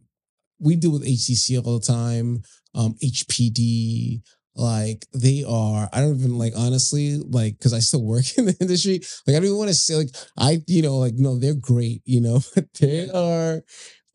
we 0.60 0.76
deal 0.76 0.92
with 0.92 1.06
HDC 1.06 1.64
all 1.64 1.80
the 1.80 1.86
time. 1.86 2.44
Um, 2.76 2.96
HPD. 3.04 4.22
Like 4.60 5.06
they 5.14 5.46
are, 5.48 5.88
I 5.94 6.02
don't 6.02 6.20
even 6.20 6.38
like 6.38 6.54
honestly, 6.58 7.18
like 7.18 7.58
because 7.58 7.74
I 7.74 7.80
still 7.80 8.04
work 8.06 8.26
in 8.38 8.46
the 8.46 8.58
industry. 8.60 9.00
Like 9.26 9.36
I 9.36 9.40
don't 9.40 9.46
even 9.46 9.58
want 9.58 9.70
to 9.70 9.76
say 9.76 9.96
like 9.96 10.10
I, 10.38 10.62
you 10.68 10.82
know, 10.82 10.98
like 10.98 11.14
no, 11.16 11.38
they're 11.40 11.56
great, 11.56 12.02
you 12.06 12.20
know, 12.22 12.42
but 12.56 12.66
they 12.80 13.10
are, 13.10 13.62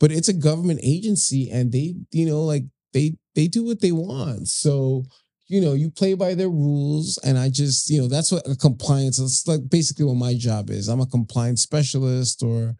but 0.00 0.12
it's 0.12 0.28
a 0.28 0.34
government 0.34 0.80
agency 0.82 1.50
and 1.50 1.72
they, 1.72 1.94
you 2.10 2.26
know, 2.26 2.42
like 2.42 2.64
they 2.92 3.16
they 3.34 3.48
do 3.48 3.64
what 3.64 3.80
they 3.80 3.92
want. 3.92 4.48
So 4.48 5.04
you 5.46 5.60
know, 5.60 5.74
you 5.74 5.90
play 5.90 6.14
by 6.14 6.34
their 6.34 6.48
rules, 6.48 7.18
and 7.18 7.38
I 7.38 7.50
just, 7.50 7.90
you 7.90 8.00
know, 8.00 8.08
that's 8.08 8.32
what 8.32 8.48
a 8.48 8.56
compliance. 8.56 9.18
It's 9.18 9.46
like 9.46 9.68
basically 9.68 10.06
what 10.06 10.14
my 10.16 10.34
job 10.34 10.70
is. 10.70 10.88
I'm 10.88 11.02
a 11.02 11.06
compliance 11.06 11.62
specialist, 11.62 12.42
or 12.42 12.76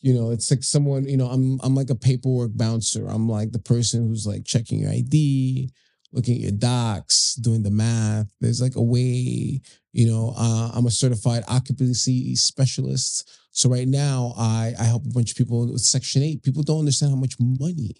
you 0.00 0.14
know, 0.14 0.30
it's 0.30 0.50
like 0.50 0.62
someone, 0.62 1.06
you 1.06 1.16
know, 1.16 1.26
I'm 1.26 1.58
I'm 1.62 1.74
like 1.74 1.90
a 1.90 1.94
paperwork 1.94 2.52
bouncer. 2.54 3.06
I'm 3.08 3.28
like 3.28 3.52
the 3.52 3.58
person 3.58 4.06
who's 4.08 4.26
like 4.26 4.44
checking 4.44 4.80
your 4.80 4.90
ID, 4.90 5.70
looking 6.12 6.36
at 6.36 6.40
your 6.40 6.52
docs, 6.52 7.34
doing 7.34 7.62
the 7.62 7.70
math. 7.70 8.26
There's 8.40 8.60
like 8.60 8.76
a 8.76 8.82
way, 8.82 9.60
you 9.92 10.06
know, 10.06 10.34
uh, 10.36 10.70
I'm 10.74 10.86
a 10.86 10.90
certified 10.90 11.44
occupancy 11.48 12.34
specialist. 12.36 13.30
So 13.50 13.68
right 13.68 13.88
now, 13.88 14.34
I 14.36 14.74
I 14.78 14.84
help 14.84 15.04
a 15.06 15.10
bunch 15.10 15.30
of 15.30 15.36
people 15.36 15.72
with 15.72 15.80
Section 15.80 16.22
Eight. 16.22 16.42
People 16.42 16.62
don't 16.62 16.80
understand 16.80 17.12
how 17.12 17.18
much 17.18 17.34
money 17.38 17.96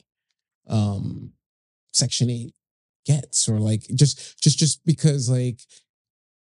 um, 0.68 1.32
Section 1.92 2.30
Eight 2.30 2.54
gets, 3.04 3.48
or 3.48 3.58
like 3.58 3.82
just 3.94 4.42
just 4.42 4.58
just 4.58 4.84
because 4.84 5.30
like 5.30 5.60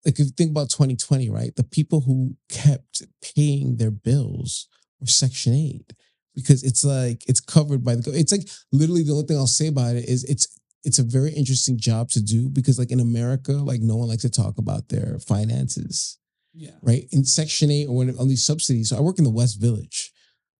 like 0.06 0.14
if 0.14 0.20
you 0.20 0.26
think 0.26 0.52
about 0.52 0.70
2020, 0.70 1.30
right? 1.30 1.56
The 1.56 1.64
people 1.64 2.02
who 2.02 2.36
kept 2.50 3.04
paying 3.36 3.78
their 3.78 3.92
bills 3.92 4.68
were 5.00 5.08
Section 5.08 5.54
8 5.54 5.94
because 6.36 6.64
it's 6.64 6.86
like 6.86 7.24
it's 7.28 7.42
covered 7.42 7.84
by 7.84 7.96
the 7.96 8.12
it's 8.14 8.32
like 8.32 8.48
literally 8.72 9.04
the 9.04 9.12
only 9.12 9.26
thing 9.26 9.38
I'll 9.38 9.48
say 9.48 9.68
about 9.68 9.96
it 9.96 10.06
is 10.06 10.24
it's 10.24 10.59
it's 10.84 11.00
a 11.00 11.04
very 11.04 11.32
interesting 11.32 11.78
job 11.78 12.10
to 12.12 12.22
do 12.22 12.50
because 12.50 12.80
like 12.80 12.92
in 12.92 13.00
America, 13.00 13.52
like 13.54 13.82
no 13.82 13.98
one 13.98 14.08
likes 14.08 14.22
to 14.22 14.30
talk 14.30 14.58
about 14.58 14.90
their 14.90 15.20
finances, 15.20 16.18
Yeah. 16.54 16.72
right? 16.82 17.06
In 17.12 17.26
Section 17.26 17.70
8 17.72 17.88
or 17.88 17.96
when 17.98 18.18
on 18.18 18.28
these 18.30 18.46
subsidies, 18.46 18.90
so 18.90 18.98
I 18.98 19.02
work 19.02 19.18
in 19.18 19.26
the 19.26 19.30
West 19.30 19.60
Village. 19.60 20.12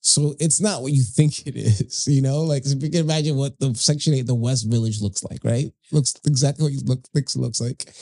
So 0.02 0.34
it's 0.40 0.62
not 0.62 0.82
what 0.82 0.94
you 0.94 1.04
think 1.04 1.46
it 1.48 1.56
is, 1.58 2.08
you 2.16 2.22
know. 2.22 2.42
Like 2.42 2.66
if 2.66 2.82
you 2.82 2.90
can 2.90 3.02
imagine 3.02 3.36
what 3.36 3.60
the 3.60 3.74
Section 3.76 4.14
Eight, 4.14 4.28
the 4.28 4.36
West 4.36 4.70
Village 4.70 5.02
looks 5.02 5.24
like, 5.24 5.44
right? 5.44 5.72
Looks 5.92 6.14
exactly 6.26 6.64
what 6.64 6.74
you 6.74 6.82
look 6.86 7.06
thinks 7.14 7.36
it 7.36 7.40
looks 7.40 7.60
like. 7.62 7.94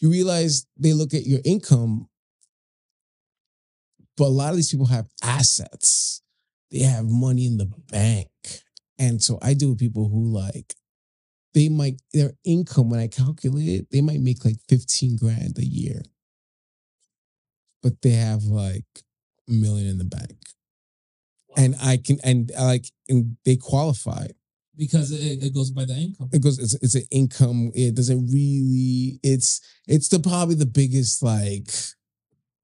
You 0.00 0.10
realize 0.10 0.66
they 0.78 0.92
look 0.92 1.14
at 1.14 1.26
your 1.26 1.40
income, 1.44 2.08
but 4.16 4.24
a 4.26 4.28
lot 4.28 4.50
of 4.50 4.56
these 4.56 4.70
people 4.70 4.86
have 4.86 5.06
assets. 5.22 6.22
They 6.70 6.80
have 6.80 7.04
money 7.06 7.46
in 7.46 7.56
the 7.58 7.70
bank, 7.90 8.28
and 8.98 9.22
so 9.22 9.38
I 9.40 9.54
deal 9.54 9.70
with 9.70 9.78
people 9.78 10.08
who 10.08 10.24
like 10.32 10.74
they 11.54 11.68
might 11.68 12.00
their 12.12 12.32
income 12.44 12.90
when 12.90 13.00
I 13.00 13.08
calculate 13.08 13.68
it, 13.68 13.86
they 13.90 14.00
might 14.00 14.20
make 14.20 14.44
like 14.44 14.56
fifteen 14.68 15.16
grand 15.16 15.58
a 15.58 15.64
year, 15.64 16.02
but 17.82 18.02
they 18.02 18.10
have 18.10 18.44
like 18.44 18.84
a 19.48 19.52
million 19.52 19.88
in 19.88 19.98
the 19.98 20.04
bank 20.04 20.36
and 21.56 21.76
I 21.82 21.96
can 21.96 22.18
and 22.24 22.50
I 22.58 22.64
like 22.64 22.86
and 23.08 23.36
they 23.44 23.56
qualify 23.56 24.26
because 24.76 25.12
it, 25.12 25.42
it 25.44 25.54
goes 25.54 25.70
by 25.70 25.84
the 25.84 25.94
income. 25.94 26.28
It 26.32 26.42
goes 26.42 26.58
it's 26.58 26.74
it's 26.74 26.94
an 26.94 27.04
income. 27.10 27.70
It 27.74 27.94
doesn't 27.94 28.26
really. 28.26 29.20
It's 29.22 29.60
it's 29.86 30.08
the 30.08 30.18
probably 30.18 30.56
the 30.56 30.66
biggest 30.66 31.22
like. 31.22 31.70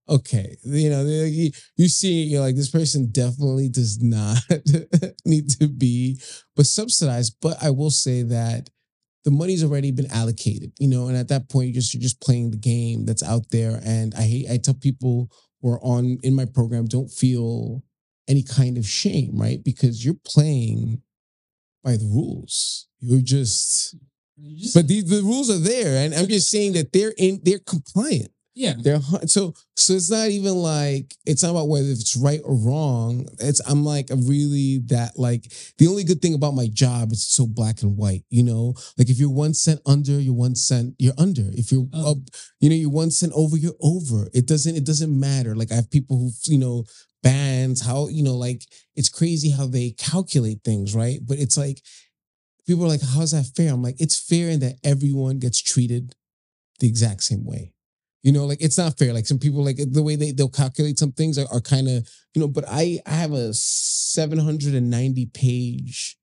Okay, 0.09 0.57
you 0.65 0.91
know 0.91 1.05
you, 1.05 1.53
you 1.77 1.87
see 1.87 2.25
you're 2.25 2.41
like 2.41 2.57
this 2.57 2.71
person 2.71 3.11
definitely 3.13 3.69
does 3.69 3.99
not 4.03 4.39
need 5.25 5.49
to 5.51 5.69
be, 5.69 6.21
but 6.57 6.67
subsidized. 6.67 7.37
But 7.41 7.63
I 7.63 7.71
will 7.71 7.93
say 7.93 8.23
that 8.23 8.71
the 9.25 9.31
money's 9.31 9.63
already 9.63 9.91
been 9.91 10.11
allocated, 10.11 10.73
you 10.79 10.89
know, 10.89 11.09
and 11.09 11.17
at 11.17 11.29
that 11.29 11.49
point 11.49 11.69
you're 11.69 11.75
just 11.75 11.95
you're 11.95 12.03
just 12.03 12.21
playing 12.21 12.51
the 12.51 12.57
game 12.57 13.05
that's 13.05 13.23
out 13.23 13.51
there. 13.51 13.81
And 13.85 14.15
I 14.15 14.23
hate 14.23 14.51
I 14.51 14.57
tell 14.57 14.75
people 14.75 15.31
who 15.61 15.71
are 15.71 15.81
on 15.83 16.19
in 16.23 16.35
my 16.35 16.47
program 16.47 16.87
don't 16.87 17.11
feel 17.11 17.83
any 18.29 18.43
kind 18.43 18.79
of 18.79 18.87
shame, 18.87 19.33
right? 19.35 19.63
Because 19.63 20.05
you're 20.05 20.19
playing 20.25 21.03
by 21.83 21.97
the 21.97 22.07
rules. 22.07 22.89
You're 23.01 23.21
just, 23.21 23.97
just 24.57 24.75
but 24.75 24.89
these 24.89 25.05
the 25.05 25.23
rules 25.23 25.51
are 25.51 25.59
there, 25.59 26.05
and 26.05 26.15
I'm 26.15 26.29
just 26.29 26.49
saying 26.49 26.75
that 26.75 26.93
they're 26.93 27.15
in, 27.19 27.41
they're 27.43 27.59
compliant. 27.59 28.31
Yeah. 28.55 28.75
They're 28.77 29.01
so 29.27 29.55
so 29.77 29.95
it's 29.95 30.11
not 30.11 30.29
even 30.29 30.55
like 30.55 31.15
it's 31.25 31.43
not 31.43 31.53
about 31.53 31.69
whether 31.69 31.87
it's 31.89 32.17
right 32.17 32.41
or 32.45 32.57
wrong. 32.57 33.27
It's 33.39 33.61
I'm 33.69 33.85
like 33.85 34.11
a 34.11 34.17
really 34.17 34.79
that 34.87 35.19
like 35.19 35.53
the 35.79 35.87
only 35.87 36.05
good 36.05 36.21
thing 36.21 36.35
about 36.35 36.55
my 36.55 36.67
job 36.67 37.13
is 37.13 37.27
so 37.27 37.47
black 37.47 37.83
and 37.83 37.97
white, 37.97 38.25
you 38.29 38.43
know? 38.43 38.75
Like 38.99 39.09
if 39.09 39.19
you're 39.19 39.31
one 39.31 39.55
cent 39.55 39.81
under, 39.87 40.21
you're 40.21 40.35
one 40.35 40.57
cent, 40.57 40.95
you're 40.99 41.15
under. 41.17 41.45
If 41.53 41.71
you're 41.71 41.87
oh. 41.93 42.13
up, 42.13 42.19
you 42.61 42.69
know, 42.69 42.77
you're 42.77 42.91
one 42.91 43.11
cent 43.11 43.33
over, 43.35 43.57
you're 43.57 43.73
over. 43.81 44.29
It 44.35 44.47
doesn't, 44.47 44.77
it 44.77 44.85
doesn't 44.85 45.19
matter. 45.19 45.55
Like 45.55 45.71
I 45.71 45.77
have 45.77 45.91
people 45.91 46.19
who, 46.19 46.31
you 46.47 46.59
know, 46.59 46.85
bands, 47.23 47.81
how, 47.81 48.09
you 48.09 48.25
know, 48.25 48.37
like 48.37 48.65
it's 48.97 49.09
crazy 49.09 49.51
how 49.51 49.67
they 49.67 49.91
calculate 49.93 50.65
things, 50.65 50.95
right? 50.95 51.21
But 51.23 51.39
it's 51.39 51.57
like 51.57 51.83
people 52.67 52.85
are 52.85 52.89
like, 52.89 53.03
how's 53.15 53.31
that 53.31 53.47
fair? 53.57 53.73
I'm 53.73 53.83
like, 53.83 54.01
it's 54.01 54.19
fair 54.19 54.49
in 54.49 54.61
that 54.61 54.77
everyone 54.85 55.39
gets 55.39 55.63
treated 55.63 56.15
the 56.81 56.89
exact 56.89 57.23
same 57.23 57.45
way. 57.45 57.73
You 58.23 58.33
know, 58.33 58.45
like 58.45 58.61
it's 58.61 58.77
not 58.79 58.99
fair. 58.99 59.13
Like 59.13 59.27
some 59.27 59.39
people, 59.39 59.65
like 59.65 59.79
the 59.79 60.03
way 60.03 60.17
they 60.17 60.33
they'll 60.33 60.49
calculate 60.49 60.99
some 60.99 61.13
things 61.13 61.39
are, 61.39 61.47
are 61.51 61.61
kind 61.61 61.89
of, 61.89 62.09
you 62.35 62.41
know. 62.41 62.49
But 62.49 62.65
I 62.69 63.01
I 63.07 63.11
have 63.13 63.33
a 63.33 63.55
790 63.55 65.27
page, 65.27 66.19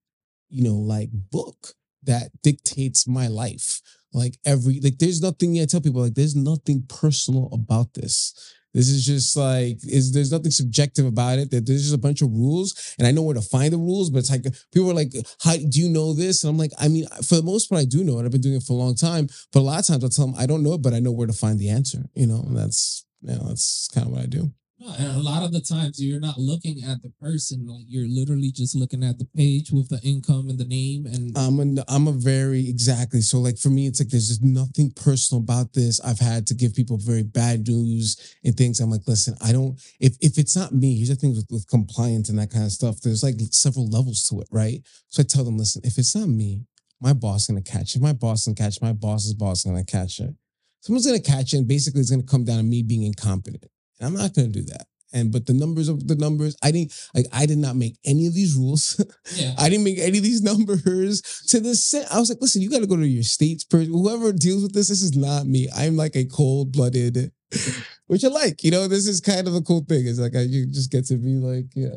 you 0.50 0.63
know, 0.63 0.75
like 0.75 1.10
book 1.12 1.74
that 2.04 2.30
dictates 2.44 3.08
my 3.08 3.27
life. 3.27 3.82
Like 4.13 4.38
every 4.46 4.80
like, 4.80 5.00
there's 5.00 5.22
nothing. 5.22 5.60
I 5.60 5.66
tell 5.66 5.82
people 5.82 6.01
like 6.01 6.13
there's 6.13 6.36
nothing 6.36 6.84
personal 6.88 7.50
about 7.51 7.94
this. 7.94 8.34
This 8.74 8.90
is 8.90 9.06
just 9.06 9.36
like 9.36 9.78
is 9.84 10.12
there's 10.12 10.32
nothing 10.32 10.52
subjective 10.52 11.06
about 11.06 11.40
it. 11.40 11.52
That 11.52 11.66
there's 11.66 11.84
just 11.84 11.96
a 11.96 12.00
bunch 12.00 12.22
of 12.22 12.32
rules, 12.32 12.96
and 13.00 13.08
I 13.08 13.12
know 13.12 13.24
where 13.24 13.36
to 13.36 13.42
find 13.42 13.74
the 13.74 13.78
rules. 13.78 14.10
But 14.10 14.20
it's 14.20 14.32
like 14.32 14.46
people 14.72 14.92
are 14.92 14.94
like, 14.94 15.14
"How 15.42 15.56
do 15.56 15.80
you 15.80 15.90
know 15.90 16.14
this?" 16.14 16.44
And 16.44 16.52
I'm 16.52 16.58
like, 16.58 16.72
I 16.80 16.88
mean, 16.88 17.08
for 17.24 17.36
the 17.36 17.44
most 17.44 17.70
part, 17.70 17.82
I 17.82 17.86
do 17.86 18.04
know 18.04 18.20
it. 18.20 18.26
I've 18.26 18.32
been 18.32 18.42
doing 18.42 18.58
it 18.58 18.64
for 18.64 18.74
a 18.74 18.76
long 18.76 18.96
time. 18.96 19.28
But 19.52 19.62
a 19.62 19.62
lot 19.62 19.80
of 19.80 19.88
times, 19.88 20.04
I 20.04 20.10
tell 20.10 20.28
them 20.28 20.36
I 20.38 20.46
don't 20.46 20.64
know 20.64 20.74
it, 20.74 20.82
but 20.82 20.94
I 20.94 21.00
know 21.00 21.12
where 21.12 21.28
to 21.28 21.34
find 21.34 21.60
the 21.60 21.70
answer. 21.70 22.10
You 22.14 22.28
know, 22.28 22.44
and 22.46 22.58
that's 22.58 23.06
you 23.22 23.34
know, 23.36 23.48
that's 23.48 23.90
kind 23.94 24.08
of 24.08 24.14
what 24.14 24.22
I 24.24 24.26
do. 24.28 24.52
No, 24.80 24.94
and 24.94 25.18
a 25.18 25.20
lot 25.20 25.44
of 25.44 25.52
the 25.52 25.60
times 25.60 26.00
you're 26.00 26.20
not 26.20 26.38
looking 26.38 26.84
at 26.84 27.02
the 27.02 27.12
person, 27.20 27.66
like 27.66 27.86
you're 27.88 28.08
literally 28.08 28.52
just 28.52 28.76
looking 28.76 29.04
at 29.04 29.18
the 29.18 29.26
page 29.36 29.72
with 29.72 29.90
the 29.90 30.00
income 30.04 30.50
and 30.50 30.60
the 30.60 30.66
name. 30.66 31.08
And 31.08 31.36
I'm 31.36 31.60
a, 31.60 31.84
I'm 31.88 32.08
a 32.08 32.12
very 32.12 32.70
exactly 32.70 33.22
so 33.22 33.40
like 33.40 33.58
for 33.58 33.70
me, 33.70 33.88
it's 33.88 34.00
like 34.00 34.10
there's 34.10 34.28
just 34.28 34.44
nothing 34.44 34.92
personal 34.92 35.42
about 35.42 35.74
this. 35.74 36.00
I've 36.02 36.20
had 36.20 36.46
to 36.48 36.54
give 36.54 36.76
people 36.76 36.98
very 36.98 37.24
bad 37.24 37.68
news 37.68 38.38
and 38.44 38.56
things. 38.56 38.80
I'm 38.80 38.92
like, 38.92 39.08
listen, 39.08 39.36
I 39.42 39.52
don't. 39.52 39.82
If 40.00 40.16
if 40.22 40.38
it's 40.38 40.56
not 40.56 40.74
me, 40.74 40.98
here's 40.98 41.10
the 41.10 41.16
thing 41.16 41.32
with, 41.32 41.48
with 41.50 41.68
compliance 41.68 42.30
and 42.30 42.38
that 42.38 42.52
kind 42.52 42.66
of 42.66 42.72
stuff. 42.72 43.02
There's 43.02 43.24
like 43.24 43.36
several 43.52 43.90
levels 43.90 44.30
to 44.30 44.42
it, 44.42 44.48
right? 44.52 44.82
So 45.10 45.22
I 45.22 45.26
tell 45.28 45.44
them, 45.44 45.58
listen, 45.58 45.82
if 45.86 45.98
it's 45.98 46.16
not 46.16 46.30
me, 46.30 46.62
my 47.02 47.14
boss 47.14 47.42
is 47.42 47.48
gonna 47.48 47.62
catch 47.64 47.96
it. 47.96 48.02
My 48.02 48.14
boss 48.14 48.44
can 48.44 48.54
catch 48.54 48.80
my 48.80 48.94
boss's 48.94 49.34
boss 49.34 49.60
is 49.60 49.72
gonna 49.72 49.84
catch 49.84 50.20
it. 50.20 50.36
Someone's 50.82 51.08
gonna 51.08 51.20
catch 51.20 51.54
it, 51.54 51.58
and 51.58 51.68
basically 51.68 52.02
it's 52.02 52.12
gonna 52.12 52.22
come 52.22 52.46
down 52.46 52.58
to 52.58 52.64
me 52.64 52.84
being 52.84 53.04
incompetent. 53.04 53.66
I'm 54.01 54.13
not 54.13 54.34
going 54.34 54.51
to 54.51 54.60
do 54.60 54.66
that. 54.66 54.88
And 55.13 55.32
but 55.32 55.46
the 55.46 55.54
numbers 55.54 55.88
of 55.88 56.06
the 56.08 56.16
numbers, 56.16 56.58
I 56.62 56.72
didn't 56.72 56.94
like. 57.16 57.27
I 57.32 57.46
did 57.46 57.60
not 57.60 57.77
make 57.77 57.98
any 58.06 58.27
of 58.27 58.34
these 58.34 58.56
rules. 58.56 59.04
Yeah. 59.36 59.54
I 59.60 59.70
didn't 59.70 59.86
make 59.86 60.00
any 60.00 60.18
of 60.18 60.24
these 60.24 60.42
numbers 60.42 61.22
to 61.48 61.62
the 61.62 61.75
set. 61.75 62.12
I 62.12 62.20
was 62.20 62.30
like, 62.30 62.39
listen, 62.42 62.62
you 62.62 62.70
got 62.70 62.80
to 62.80 62.88
go 62.88 62.98
to 62.98 63.08
your 63.08 63.24
state's 63.24 63.63
person. 63.63 63.94
Whoever 63.94 64.34
deals 64.34 64.63
with 64.63 64.74
this, 64.74 64.89
this 64.89 65.01
is 65.01 65.16
not 65.16 65.48
me. 65.48 65.70
I'm 65.75 65.96
like 65.96 66.16
a 66.18 66.25
cold 66.25 66.74
blooded, 66.74 67.32
which 68.08 68.25
I 68.25 68.27
like. 68.27 68.66
You 68.66 68.72
know, 68.72 68.89
this 68.89 69.08
is 69.08 69.22
kind 69.22 69.48
of 69.48 69.56
a 69.56 69.62
cool 69.62 69.86
thing. 69.88 70.06
It's 70.06 70.20
like 70.20 70.36
I, 70.36 70.42
you 70.42 70.66
just 70.68 70.92
get 70.92 71.06
to 71.06 71.16
be 71.16 71.36
like, 71.36 71.68
yeah. 71.74 71.96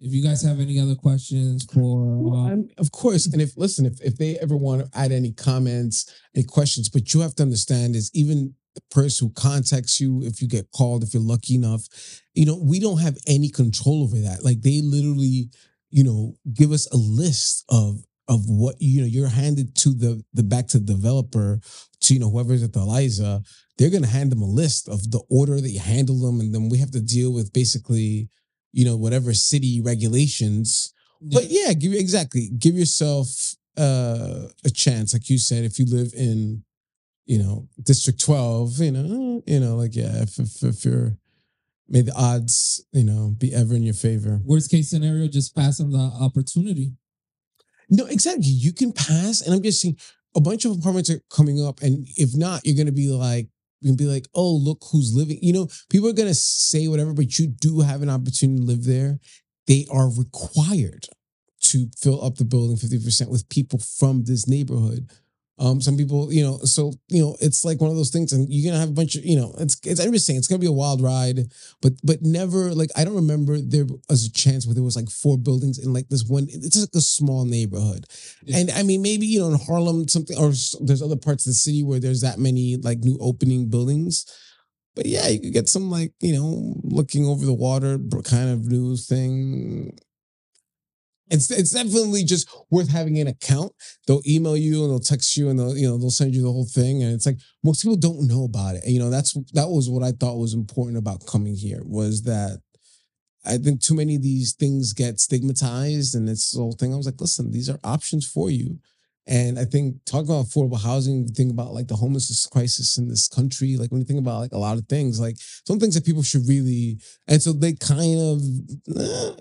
If 0.00 0.12
you 0.12 0.22
guys 0.22 0.42
have 0.42 0.58
any 0.58 0.80
other 0.80 0.94
questions 0.94 1.66
for, 1.72 2.34
uh, 2.34 2.56
of 2.78 2.90
course, 2.90 3.26
and 3.26 3.40
if 3.40 3.56
listen, 3.56 3.84
if 3.84 4.00
if 4.00 4.16
they 4.16 4.38
ever 4.38 4.56
want 4.56 4.80
to 4.80 4.98
add 4.98 5.12
any 5.12 5.30
comments, 5.30 6.10
any 6.34 6.44
questions, 6.44 6.88
but 6.88 7.12
you 7.12 7.20
have 7.20 7.34
to 7.36 7.42
understand 7.42 7.94
is 7.94 8.10
even 8.14 8.54
the 8.74 8.82
person 8.90 9.28
who 9.28 9.32
contacts 9.34 10.00
you, 10.00 10.22
if 10.22 10.40
you 10.40 10.48
get 10.48 10.70
called, 10.72 11.02
if 11.02 11.12
you're 11.12 11.22
lucky 11.22 11.54
enough, 11.54 11.86
you 12.34 12.46
know, 12.46 12.56
we 12.56 12.78
don't 12.78 13.00
have 13.00 13.16
any 13.26 13.48
control 13.48 14.02
over 14.02 14.16
that. 14.16 14.44
Like 14.44 14.62
they 14.62 14.80
literally, 14.82 15.50
you 15.90 16.04
know, 16.04 16.34
give 16.54 16.72
us 16.72 16.86
a 16.92 16.96
list 16.96 17.64
of 17.68 18.04
of 18.28 18.48
what 18.48 18.76
you 18.78 19.00
know 19.00 19.06
you're 19.08 19.28
handed 19.28 19.74
to 19.74 19.92
the 19.92 20.22
the 20.32 20.44
back 20.44 20.68
to 20.68 20.78
the 20.78 20.92
developer 20.92 21.58
to 22.00 22.14
you 22.14 22.20
know 22.20 22.30
whoever's 22.30 22.62
at 22.62 22.72
the 22.72 22.78
Eliza, 22.78 23.42
they're 23.76 23.90
gonna 23.90 24.06
hand 24.06 24.30
them 24.30 24.42
a 24.42 24.46
list 24.46 24.88
of 24.88 25.10
the 25.10 25.20
order 25.28 25.60
that 25.60 25.70
you 25.70 25.80
handle 25.80 26.20
them, 26.20 26.38
and 26.38 26.54
then 26.54 26.68
we 26.68 26.78
have 26.78 26.92
to 26.92 27.00
deal 27.00 27.32
with 27.32 27.52
basically, 27.52 28.28
you 28.72 28.84
know, 28.84 28.96
whatever 28.96 29.34
city 29.34 29.80
regulations. 29.80 30.94
Yeah. 31.20 31.40
But 31.40 31.50
yeah, 31.50 31.72
give 31.72 31.92
exactly 31.92 32.50
give 32.56 32.74
yourself 32.76 33.56
uh, 33.76 34.46
a 34.64 34.70
chance, 34.70 35.12
like 35.12 35.28
you 35.28 35.38
said, 35.38 35.64
if 35.64 35.78
you 35.78 35.86
live 35.86 36.12
in 36.16 36.62
you 37.26 37.38
know, 37.38 37.68
District 37.82 38.20
12, 38.20 38.78
you 38.80 38.90
know, 38.90 39.42
you 39.46 39.60
know, 39.60 39.76
like, 39.76 39.94
yeah, 39.94 40.22
if, 40.22 40.38
if, 40.38 40.62
if 40.62 40.84
you're, 40.84 41.16
may 41.88 42.02
the 42.02 42.12
odds, 42.14 42.84
you 42.92 43.04
know, 43.04 43.34
be 43.38 43.54
ever 43.54 43.74
in 43.74 43.82
your 43.82 43.94
favor. 43.94 44.40
Worst 44.44 44.70
case 44.70 44.90
scenario, 44.90 45.28
just 45.28 45.54
pass 45.54 45.80
on 45.80 45.90
the 45.90 46.10
opportunity. 46.20 46.92
No, 47.88 48.06
exactly. 48.06 48.44
You 48.44 48.72
can 48.72 48.92
pass. 48.92 49.40
And 49.40 49.54
I'm 49.54 49.62
just 49.62 49.80
saying 49.80 49.96
a 50.36 50.40
bunch 50.40 50.64
of 50.64 50.78
apartments 50.78 51.10
are 51.10 51.20
coming 51.30 51.64
up. 51.64 51.82
And 51.82 52.06
if 52.16 52.36
not, 52.36 52.62
you're 52.64 52.76
going 52.76 52.86
to 52.86 52.92
be 52.92 53.10
like, 53.10 53.48
you 53.80 53.88
can 53.88 53.96
be 53.96 54.04
like, 54.04 54.26
oh, 54.34 54.52
look 54.52 54.82
who's 54.92 55.14
living. 55.14 55.38
You 55.42 55.52
know, 55.52 55.68
people 55.88 56.08
are 56.08 56.14
going 56.14 56.28
to 56.28 56.34
say 56.34 56.86
whatever, 56.86 57.12
but 57.12 57.38
you 57.38 57.48
do 57.48 57.80
have 57.80 58.02
an 58.02 58.10
opportunity 58.10 58.60
to 58.60 58.66
live 58.66 58.84
there. 58.84 59.18
They 59.66 59.86
are 59.90 60.10
required 60.10 61.06
to 61.62 61.88
fill 61.98 62.24
up 62.24 62.36
the 62.36 62.44
building 62.44 62.76
50% 62.76 63.28
with 63.28 63.48
people 63.48 63.78
from 63.78 64.24
this 64.24 64.48
neighborhood 64.48 65.10
um, 65.60 65.78
some 65.78 65.98
people, 65.98 66.32
you 66.32 66.42
know, 66.42 66.56
so 66.64 66.92
you 67.08 67.22
know, 67.22 67.36
it's 67.38 67.66
like 67.66 67.82
one 67.82 67.90
of 67.90 67.96
those 67.96 68.08
things, 68.08 68.32
and 68.32 68.48
you're 68.50 68.70
gonna 68.70 68.80
have 68.80 68.88
a 68.88 68.92
bunch 68.92 69.14
of, 69.14 69.26
you 69.26 69.36
know, 69.36 69.54
it's 69.58 69.78
it's. 69.84 70.00
I'm 70.00 70.10
just 70.10 70.24
saying, 70.24 70.38
it's 70.38 70.48
gonna 70.48 70.58
be 70.58 70.66
a 70.66 70.72
wild 70.72 71.02
ride, 71.02 71.52
but 71.82 71.92
but 72.02 72.22
never 72.22 72.72
like 72.74 72.88
I 72.96 73.04
don't 73.04 73.14
remember 73.14 73.58
there 73.60 73.84
was 74.08 74.24
a 74.24 74.32
chance 74.32 74.66
where 74.66 74.74
there 74.74 74.82
was 74.82 74.96
like 74.96 75.10
four 75.10 75.36
buildings 75.36 75.78
in 75.78 75.92
like 75.92 76.08
this 76.08 76.24
one. 76.26 76.46
It's 76.48 76.80
like 76.80 76.88
a 76.94 77.02
small 77.02 77.44
neighborhood, 77.44 78.06
yeah. 78.42 78.56
and 78.56 78.70
I 78.70 78.82
mean 78.82 79.02
maybe 79.02 79.26
you 79.26 79.40
know 79.40 79.48
in 79.48 79.60
Harlem 79.60 80.08
something 80.08 80.36
or 80.38 80.52
there's 80.80 81.02
other 81.02 81.16
parts 81.16 81.44
of 81.46 81.50
the 81.50 81.54
city 81.54 81.82
where 81.82 82.00
there's 82.00 82.22
that 82.22 82.38
many 82.38 82.78
like 82.78 83.00
new 83.00 83.18
opening 83.20 83.68
buildings. 83.68 84.24
But 84.96 85.04
yeah, 85.04 85.28
you 85.28 85.40
could 85.40 85.52
get 85.52 85.68
some 85.68 85.90
like 85.90 86.14
you 86.20 86.32
know 86.32 86.74
looking 86.84 87.26
over 87.26 87.44
the 87.44 87.52
water 87.52 87.98
kind 88.24 88.48
of 88.48 88.70
new 88.70 88.96
thing. 88.96 89.98
It's 91.30 91.50
it's 91.50 91.70
definitely 91.70 92.24
just 92.24 92.48
worth 92.70 92.90
having 92.90 93.18
an 93.18 93.28
account. 93.28 93.72
They'll 94.06 94.22
email 94.26 94.56
you 94.56 94.82
and 94.82 94.90
they'll 94.90 95.00
text 95.00 95.36
you 95.36 95.48
and 95.48 95.58
they'll 95.58 95.76
you 95.76 95.88
know 95.88 95.96
they'll 95.96 96.10
send 96.10 96.34
you 96.34 96.42
the 96.42 96.52
whole 96.52 96.66
thing. 96.66 97.02
And 97.02 97.14
it's 97.14 97.26
like 97.26 97.38
most 97.62 97.82
people 97.82 97.96
don't 97.96 98.26
know 98.26 98.44
about 98.44 98.74
it. 98.76 98.84
And, 98.84 98.92
you 98.92 98.98
know 98.98 99.10
that's 99.10 99.34
that 99.52 99.68
was 99.68 99.88
what 99.88 100.02
I 100.02 100.12
thought 100.12 100.38
was 100.38 100.54
important 100.54 100.98
about 100.98 101.26
coming 101.26 101.54
here 101.54 101.82
was 101.84 102.22
that 102.22 102.60
I 103.44 103.56
think 103.56 103.80
too 103.80 103.94
many 103.94 104.16
of 104.16 104.22
these 104.22 104.52
things 104.52 104.92
get 104.92 105.18
stigmatized 105.18 106.14
and 106.14 106.28
it's 106.28 106.50
the 106.50 106.60
whole 106.60 106.72
thing. 106.72 106.92
I 106.92 106.96
was 106.96 107.06
like, 107.06 107.20
listen, 107.20 107.50
these 107.50 107.70
are 107.70 107.78
options 107.84 108.26
for 108.26 108.50
you. 108.50 108.78
And 109.26 109.58
I 109.58 109.64
think 109.64 109.96
talking 110.06 110.30
about 110.30 110.46
affordable 110.46 110.82
housing, 110.82 111.28
think 111.28 111.52
about 111.52 111.72
like 111.72 111.86
the 111.86 111.96
homelessness 111.96 112.46
crisis 112.46 112.98
in 112.98 113.08
this 113.08 113.28
country. 113.28 113.76
Like 113.76 113.90
when 113.90 114.00
you 114.00 114.06
think 114.06 114.18
about 114.18 114.40
like 114.40 114.52
a 114.52 114.58
lot 114.58 114.78
of 114.78 114.86
things, 114.88 115.20
like 115.20 115.36
some 115.66 115.78
things 115.78 115.94
that 115.94 116.06
people 116.06 116.22
should 116.22 116.48
really, 116.48 116.98
and 117.28 117.40
so 117.40 117.52
they 117.52 117.74
kind 117.74 118.18
of 118.18 118.40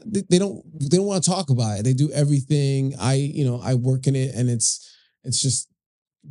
they, 0.06 0.22
they 0.30 0.40
don't 0.40 0.64
they 0.80 0.98
don't 0.98 1.08
want 1.08 1.24
to 1.24 1.30
talk 1.30 1.50
about 1.50 1.80
it. 1.80 1.84
They 1.84 1.94
do 1.94 2.12
everything. 2.12 2.94
I 3.00 3.14
you 3.14 3.46
know 3.46 3.62
I 3.64 3.76
work 3.76 4.06
in 4.06 4.16
it, 4.16 4.36
and 4.36 4.50
it's 4.50 4.96
it's 5.24 5.42
just 5.42 5.70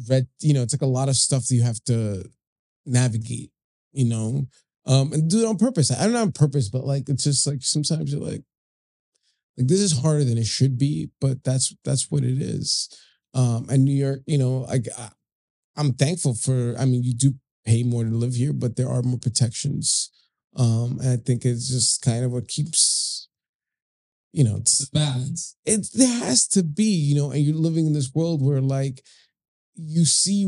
red. 0.08 0.28
You 0.40 0.54
know, 0.54 0.62
it's 0.62 0.74
like 0.74 0.82
a 0.82 0.86
lot 0.86 1.08
of 1.08 1.16
stuff 1.16 1.46
that 1.46 1.54
you 1.54 1.62
have 1.62 1.82
to 1.84 2.24
navigate. 2.86 3.50
You 3.92 4.04
know, 4.04 4.46
um, 4.86 5.12
and 5.12 5.28
do 5.28 5.40
it 5.40 5.46
on 5.46 5.56
purpose. 5.56 5.90
I 5.90 6.04
don't 6.04 6.12
know 6.12 6.22
on 6.22 6.32
purpose, 6.32 6.68
but 6.68 6.84
like 6.84 7.08
it's 7.08 7.24
just 7.24 7.46
like 7.46 7.62
sometimes 7.62 8.12
you're 8.12 8.22
like, 8.22 8.42
like 9.56 9.66
this 9.66 9.80
is 9.80 10.00
harder 10.00 10.24
than 10.24 10.38
it 10.38 10.46
should 10.46 10.78
be, 10.78 11.10
but 11.20 11.42
that's 11.42 11.74
that's 11.84 12.10
what 12.10 12.22
it 12.22 12.40
is. 12.40 12.88
Um, 13.34 13.66
and 13.70 13.84
New 13.84 13.94
York, 13.94 14.20
you 14.26 14.38
know, 14.38 14.66
I, 14.68 14.80
I 14.98 15.10
I'm 15.76 15.92
thankful 15.94 16.34
for. 16.34 16.74
I 16.78 16.84
mean, 16.84 17.02
you 17.02 17.14
do 17.14 17.34
pay 17.64 17.82
more 17.82 18.04
to 18.04 18.10
live 18.10 18.34
here, 18.34 18.52
but 18.52 18.76
there 18.76 18.88
are 18.88 19.02
more 19.02 19.18
protections. 19.18 20.10
Um, 20.56 20.98
and 21.00 21.10
I 21.10 21.16
think 21.16 21.44
it's 21.44 21.68
just 21.68 22.02
kind 22.02 22.24
of 22.24 22.32
what 22.32 22.48
keeps, 22.48 23.28
you 24.32 24.44
know, 24.44 24.56
it's 24.56 24.78
The 24.78 24.98
balance. 24.98 25.56
it 25.64 25.88
there 25.94 26.08
has 26.24 26.46
to 26.48 26.62
be, 26.62 26.84
you 26.84 27.14
know, 27.14 27.30
and 27.30 27.42
you're 27.42 27.54
living 27.54 27.86
in 27.86 27.92
this 27.92 28.12
world 28.14 28.42
where 28.42 28.60
like 28.60 29.02
you 29.76 30.04
see 30.04 30.46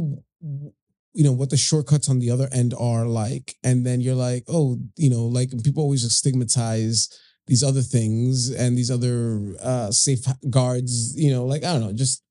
you 1.12 1.24
know 1.24 1.32
what 1.32 1.50
the 1.50 1.56
shortcuts 1.56 2.08
on 2.08 2.18
the 2.18 2.30
other 2.30 2.48
end 2.52 2.74
are 2.78 3.06
like 3.06 3.56
and 3.64 3.84
then 3.84 4.00
you're 4.00 4.14
like 4.14 4.44
oh 4.48 4.78
you 4.96 5.10
know 5.10 5.24
like 5.26 5.50
people 5.64 5.82
always 5.82 6.10
stigmatize 6.14 7.08
these 7.46 7.64
other 7.64 7.82
things 7.82 8.50
and 8.50 8.76
these 8.78 8.90
other 8.90 9.54
uh 9.62 9.90
safeguards 9.90 11.14
you 11.16 11.30
know 11.30 11.44
like 11.44 11.64
i 11.64 11.72
don't 11.72 11.80
know 11.80 11.92
just 11.92 12.22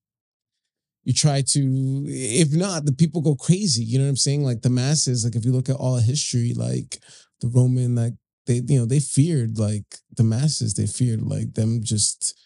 you 1.10 1.13
try 1.13 1.42
to 1.42 2.04
if 2.06 2.54
not 2.54 2.86
the 2.86 2.92
people 2.92 3.20
go 3.20 3.34
crazy 3.34 3.84
you 3.84 3.98
know 3.98 4.06
what 4.06 4.12
i'm 4.12 4.16
saying? 4.16 4.44
Like 4.44 4.62
the 4.62 4.70
masses 4.70 5.25
like 5.25 5.36
if 5.36 5.44
you 5.44 5.51
look 5.51 5.68
at 5.68 5.75
all 5.75 5.98
of 5.98 6.04
history 6.04 6.54
like 6.54 7.00
the 7.42 7.48
roman 7.48 7.96
like 7.96 8.13
they 8.46 8.62
you 8.68 8.78
know 8.78 8.86
they 8.86 9.00
feared 9.00 9.58
like 9.58 9.88
the 10.18 10.24
masses 10.24 10.75
they 10.75 10.86
feared 10.86 11.24
like 11.24 11.56
them 11.56 11.82
just 11.82 12.39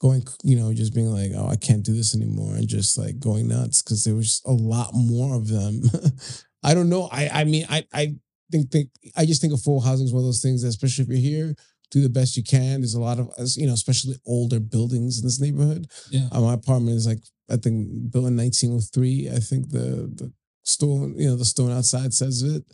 going 0.00 0.24
you 0.42 0.56
know 0.56 0.74
just 0.74 0.92
being 0.92 1.06
like 1.06 1.30
oh 1.36 1.46
i 1.46 1.54
can't 1.54 1.84
do 1.84 1.94
this 1.94 2.16
anymore 2.16 2.56
and 2.56 2.66
just 2.66 2.98
like 2.98 3.20
going 3.20 3.46
nuts 3.46 3.80
because 3.80 4.02
there 4.02 4.16
was 4.16 4.42
a 4.44 4.52
lot 4.52 4.90
more 4.92 5.36
of 5.36 5.46
them. 5.46 5.80
I 6.64 6.74
don't 6.74 6.88
know. 6.88 7.08
I 7.12 7.28
i 7.32 7.44
mean 7.44 7.64
i 7.68 7.84
i 7.92 8.14
think 8.50 8.72
think 8.72 8.88
i 9.16 9.24
just 9.24 9.40
think 9.40 9.52
of 9.52 9.62
full 9.62 9.80
housing 9.80 10.06
is 10.06 10.12
one 10.12 10.22
of 10.22 10.26
those 10.26 10.42
things 10.42 10.62
that 10.62 10.68
especially 10.68 11.04
if 11.04 11.10
you're 11.10 11.18
here 11.18 11.54
do 11.92 12.02
the 12.02 12.08
best 12.08 12.36
you 12.36 12.42
can. 12.42 12.80
There's 12.80 12.94
a 12.94 13.00
lot 13.00 13.20
of 13.20 13.28
us 13.38 13.56
you 13.56 13.68
know 13.68 13.72
especially 13.72 14.16
older 14.26 14.58
buildings 14.58 15.18
in 15.18 15.24
this 15.24 15.40
neighborhood. 15.40 15.86
Yeah. 16.10 16.26
uh, 16.32 16.40
my 16.40 16.54
apartment 16.54 16.96
is 16.96 17.06
like 17.06 17.22
i 17.50 17.56
think 17.56 18.10
built 18.10 18.26
in 18.26 18.36
1903 18.36 19.30
i 19.30 19.38
think 19.38 19.70
the 19.70 20.10
the 20.20 20.32
stone 20.64 21.14
you 21.18 21.26
know 21.28 21.36
the 21.36 21.44
stone 21.44 21.70
outside 21.70 22.12
says 22.14 22.42
it 22.42 22.64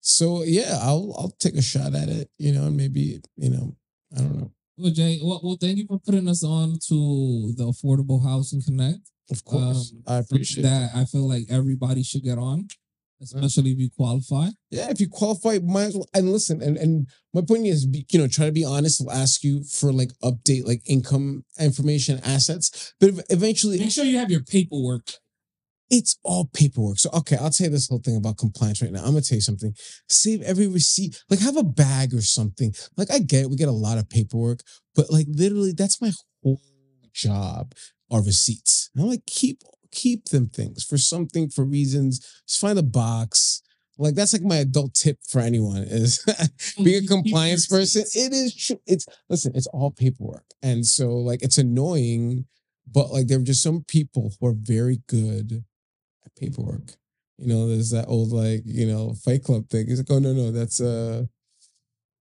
so 0.00 0.42
yeah 0.44 0.78
i'll 0.82 1.14
i'll 1.18 1.34
take 1.38 1.54
a 1.54 1.62
shot 1.62 1.94
at 1.94 2.08
it 2.08 2.28
you 2.38 2.52
know 2.52 2.66
and 2.66 2.76
maybe 2.76 3.20
you 3.36 3.50
know 3.50 3.74
i 4.16 4.20
don't 4.20 4.36
know 4.38 4.50
Well, 4.76 4.90
Jay, 4.92 5.20
well, 5.22 5.40
well, 5.44 5.56
thank 5.60 5.78
you 5.78 5.86
for 5.86 5.98
putting 6.00 6.28
us 6.28 6.42
on 6.42 6.66
to 6.88 6.98
the 7.58 7.64
Affordable 7.72 8.20
Housing 8.28 8.60
Connect. 8.60 9.04
of 9.30 9.40
course 9.44 9.92
Um, 9.94 10.02
i 10.14 10.16
appreciate 10.18 10.64
that. 10.64 10.90
I 11.00 11.04
feel 11.12 11.26
like 11.34 11.44
everybody 11.48 12.02
should 12.02 12.24
get 12.30 12.38
on, 12.38 12.58
especially 13.24 13.70
if 13.72 13.78
you 13.78 13.90
qualify. 13.96 14.48
Yeah, 14.70 14.90
if 14.90 15.00
you 15.00 15.08
qualify, 15.08 15.58
might 15.62 15.84
as 15.84 15.94
well. 15.96 16.08
And 16.14 16.30
listen, 16.32 16.62
and 16.62 16.76
and 16.76 17.06
my 17.32 17.40
point 17.42 17.66
is, 17.66 17.86
be, 17.86 18.06
you 18.12 18.18
know, 18.18 18.28
try 18.28 18.46
to 18.46 18.52
be 18.52 18.64
honest. 18.64 18.98
They'll 19.00 19.10
ask 19.16 19.42
you 19.44 19.64
for 19.64 19.92
like 19.92 20.10
update, 20.22 20.66
like 20.66 20.82
income 20.86 21.44
information, 21.58 22.20
assets, 22.24 22.94
but 23.00 23.08
ev- 23.10 23.24
eventually, 23.30 23.78
Make 23.78 23.90
sure 23.92 24.04
you 24.04 24.18
have 24.18 24.30
your 24.30 24.42
paperwork. 24.42 25.12
it's 25.90 26.18
all 26.24 26.48
paperwork. 26.54 26.98
So 26.98 27.10
okay, 27.12 27.36
I'll 27.36 27.50
tell 27.50 27.66
you 27.66 27.70
this 27.72 27.88
whole 27.88 28.00
thing 28.00 28.16
about 28.16 28.38
compliance 28.38 28.82
right 28.82 28.90
now. 28.92 29.00
I'm 29.00 29.10
gonna 29.12 29.20
tell 29.22 29.36
you 29.36 29.42
something. 29.42 29.74
Save 30.08 30.42
every 30.42 30.66
receipt. 30.66 31.22
Like 31.30 31.40
have 31.40 31.56
a 31.56 31.62
bag 31.64 32.14
or 32.14 32.22
something. 32.22 32.74
Like 32.96 33.10
I 33.10 33.18
get 33.18 33.42
it. 33.44 33.50
We 33.50 33.56
get 33.56 33.68
a 33.68 33.72
lot 33.72 33.98
of 33.98 34.08
paperwork, 34.08 34.60
but 34.94 35.10
like 35.10 35.26
literally, 35.28 35.72
that's 35.72 36.00
my 36.00 36.12
whole 36.42 36.60
job. 37.12 37.72
Are 38.14 38.22
receipts. 38.22 38.90
And 38.94 39.02
I'm 39.02 39.10
like 39.10 39.26
keep 39.26 39.62
keep 39.90 40.26
them 40.26 40.46
things 40.48 40.84
for 40.84 40.96
something 40.96 41.48
for 41.48 41.64
reasons. 41.64 42.20
Just 42.46 42.60
find 42.60 42.78
a 42.78 42.82
box. 42.84 43.60
Like 43.98 44.14
that's 44.14 44.32
like 44.32 44.42
my 44.42 44.58
adult 44.58 44.94
tip 44.94 45.18
for 45.26 45.40
anyone 45.40 45.82
is 45.82 46.24
being 46.84 47.02
a 47.02 47.06
compliance 47.08 47.66
person. 47.66 48.02
It 48.14 48.32
is 48.32 48.54
true. 48.54 48.80
It's 48.86 49.06
listen, 49.28 49.50
it's 49.56 49.66
all 49.66 49.90
paperwork. 49.90 50.44
And 50.62 50.86
so 50.86 51.16
like 51.16 51.42
it's 51.42 51.58
annoying, 51.58 52.46
but 52.88 53.10
like 53.10 53.26
there 53.26 53.40
are 53.40 53.42
just 53.42 53.64
some 53.64 53.82
people 53.82 54.32
who 54.38 54.46
are 54.46 54.54
very 54.56 55.00
good 55.08 55.64
at 56.24 56.36
paperwork. 56.36 56.92
You 57.38 57.48
know, 57.48 57.66
there's 57.66 57.90
that 57.90 58.06
old 58.06 58.30
like, 58.30 58.62
you 58.64 58.86
know, 58.86 59.14
fight 59.24 59.42
club 59.42 59.68
thing. 59.70 59.86
It's 59.88 59.98
like, 59.98 60.10
oh 60.10 60.20
no, 60.20 60.32
no, 60.32 60.52
that's 60.52 60.80
uh 60.80 61.24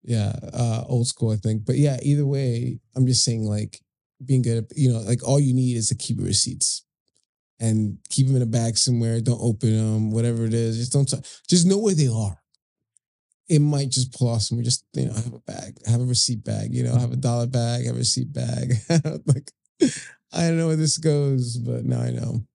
yeah, 0.02 0.34
uh 0.54 0.86
old 0.88 1.06
school, 1.06 1.30
I 1.30 1.36
think. 1.36 1.66
But 1.66 1.76
yeah, 1.76 1.98
either 2.02 2.26
way, 2.26 2.80
I'm 2.96 3.06
just 3.06 3.24
saying 3.24 3.44
like 3.44 3.80
being 4.26 4.42
good 4.42 4.66
you 4.76 4.92
know, 4.92 5.00
like 5.00 5.28
all 5.28 5.40
you 5.40 5.54
need 5.54 5.76
is 5.76 5.90
to 5.90 5.96
keep 5.96 6.18
receipts 6.20 6.84
and 7.60 7.98
keep 8.10 8.28
them 8.28 8.36
in 8.36 8.42
a 8.42 8.48
bag 8.48 8.78
somewhere. 8.78 9.22
Don't 9.22 9.42
open 9.42 9.76
them, 9.76 10.12
whatever 10.12 10.46
it 10.46 10.54
is. 10.54 10.78
Just 10.78 10.92
don't, 10.92 11.28
just 11.48 11.66
know 11.66 11.78
where 11.78 11.96
they 11.96 12.08
are. 12.08 12.42
It 13.50 13.60
might 13.60 13.90
just 13.90 14.14
pull 14.14 14.30
off 14.30 14.42
somewhere. 14.42 14.64
Just, 14.64 14.86
you 14.94 15.06
know, 15.06 15.14
have 15.14 15.34
a 15.34 15.40
bag, 15.40 15.78
have 15.86 16.02
a 16.02 16.06
receipt 16.06 16.44
bag, 16.44 16.74
you 16.74 16.84
know, 16.84 16.98
have 16.98 17.12
a 17.12 17.18
dollar 17.18 17.48
bag, 17.48 17.86
have 17.86 17.96
a 17.96 18.00
receipt 18.00 18.34
bag. 18.34 18.74
like, 19.26 19.52
I 20.34 20.48
don't 20.48 20.58
know 20.58 20.68
where 20.68 20.76
this 20.76 20.98
goes, 20.98 21.58
but 21.58 21.86
now 21.86 22.02
I 22.02 22.10
know. 22.10 22.46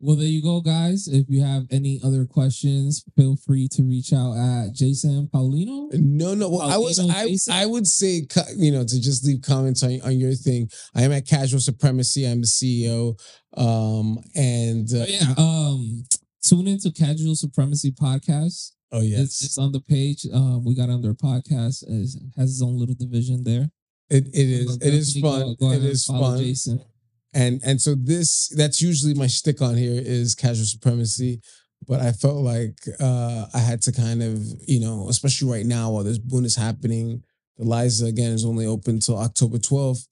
Well, 0.00 0.14
there 0.14 0.26
you 0.26 0.42
go, 0.42 0.60
guys. 0.60 1.08
If 1.08 1.26
you 1.28 1.42
have 1.42 1.64
any 1.72 2.00
other 2.04 2.24
questions, 2.24 3.04
feel 3.16 3.34
free 3.34 3.66
to 3.72 3.82
reach 3.82 4.12
out 4.12 4.34
at 4.36 4.72
Jason 4.72 5.28
Paulino. 5.34 5.92
No, 5.94 6.34
no. 6.34 6.48
Well, 6.50 6.62
I 6.62 6.76
Oh, 6.76 6.82
was, 6.82 7.00
I, 7.00 7.26
Jason? 7.26 7.52
I 7.52 7.66
would 7.66 7.86
say, 7.86 8.22
you 8.56 8.70
know, 8.70 8.84
to 8.84 9.00
just 9.00 9.24
leave 9.26 9.42
comments 9.42 9.82
on, 9.82 10.00
on 10.04 10.18
your 10.20 10.34
thing. 10.34 10.70
I 10.94 11.02
am 11.02 11.10
at 11.10 11.26
Casual 11.26 11.58
Supremacy. 11.58 12.24
I'm 12.26 12.42
the 12.42 12.46
CEO. 12.46 13.18
Um, 13.56 14.18
and 14.36 14.88
uh, 14.94 14.98
Oh, 14.98 15.06
yeah. 15.08 15.34
Um, 15.36 16.04
tune 16.44 16.68
into 16.68 16.92
Casual 16.92 17.34
Supremacy 17.34 17.90
Podcast. 17.90 18.72
oh 18.92 19.00
yes, 19.00 19.20
It's, 19.20 19.44
it's 19.44 19.58
on 19.58 19.72
the 19.72 19.80
page. 19.80 20.24
Um, 20.32 20.64
we 20.64 20.76
got 20.76 20.90
under 20.90 21.12
podcast. 21.12 21.82
It 21.88 22.08
has 22.36 22.50
its 22.52 22.62
own 22.62 22.78
little 22.78 22.94
division 22.94 23.42
there. 23.42 23.68
it, 24.10 24.28
it 24.28 24.48
is, 24.48 24.66
So 24.74 24.78
it 24.80 24.94
is 24.94 25.18
fun. 25.18 25.40
go- 25.40 25.54
go 25.56 25.72
it 25.72 25.82
is 25.82 26.04
fun. 26.04 26.38
Jason. 26.38 26.80
And 27.34 27.60
and 27.64 27.80
so 27.80 27.94
this 27.94 28.48
that's 28.56 28.80
usually 28.80 29.14
my 29.14 29.26
stick 29.26 29.60
on 29.60 29.76
here 29.76 30.00
is 30.04 30.34
casual 30.34 30.64
supremacy. 30.64 31.40
But 31.86 32.00
i 32.00 32.10
felt 32.10 32.42
like 32.42 32.76
uh 32.98 33.46
i 33.54 33.60
had 33.60 33.80
to 33.82 33.92
kind 33.92 34.20
of 34.20 34.36
you 34.66 34.80
know 34.80 35.08
especially 35.08 35.48
right 35.50 35.64
now 35.64 35.92
while 35.92 36.02
this 36.02 36.18
boon 36.18 36.44
is 36.44 36.56
happening 36.56 37.22
the 37.56 37.62
Eliza 37.64 38.06
again 38.06 38.32
is 38.32 38.44
only 38.44 38.66
open 38.66 38.98
till 38.98 39.16
october 39.16 39.58
12th 39.58 40.08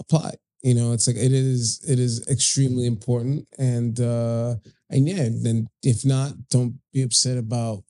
apply 0.00 0.34
you 0.64 0.74
know 0.74 0.92
it's 0.92 1.06
like 1.06 1.16
it 1.16 1.30
is 1.30 1.84
it 1.86 1.98
is 1.98 2.26
extremely 2.26 2.86
important. 2.86 3.46
And 3.58 4.00
uh 4.00 4.56
and 4.88 5.06
yeah 5.06 5.28
then 5.42 5.68
if 5.82 6.04
not 6.06 6.32
don't 6.48 6.80
be 6.92 7.02
upset 7.02 7.36
about 7.36 7.84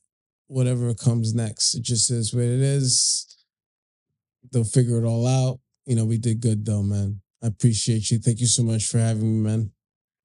whatever 0.47 0.93
comes 0.93 1.33
next. 1.33 1.73
It 1.75 1.83
just 1.83 2.11
is 2.11 2.33
what 2.33 2.43
it 2.43 2.61
is. 2.61 3.25
They'll 4.51 4.65
figure 4.65 5.01
it 5.01 5.07
all 5.07 5.25
out. 5.25 5.59
You 5.85 5.95
know 5.95 6.05
we 6.05 6.17
did 6.17 6.41
good 6.41 6.65
though 6.65 6.83
man 6.83 7.21
I 7.45 7.49
appreciate 7.49 8.09
you. 8.09 8.17
Thank 8.17 8.39
you 8.41 8.47
so 8.47 8.63
much 8.63 8.87
for 8.87 8.97
having 8.97 9.43
me, 9.43 9.49
man. 9.49 9.71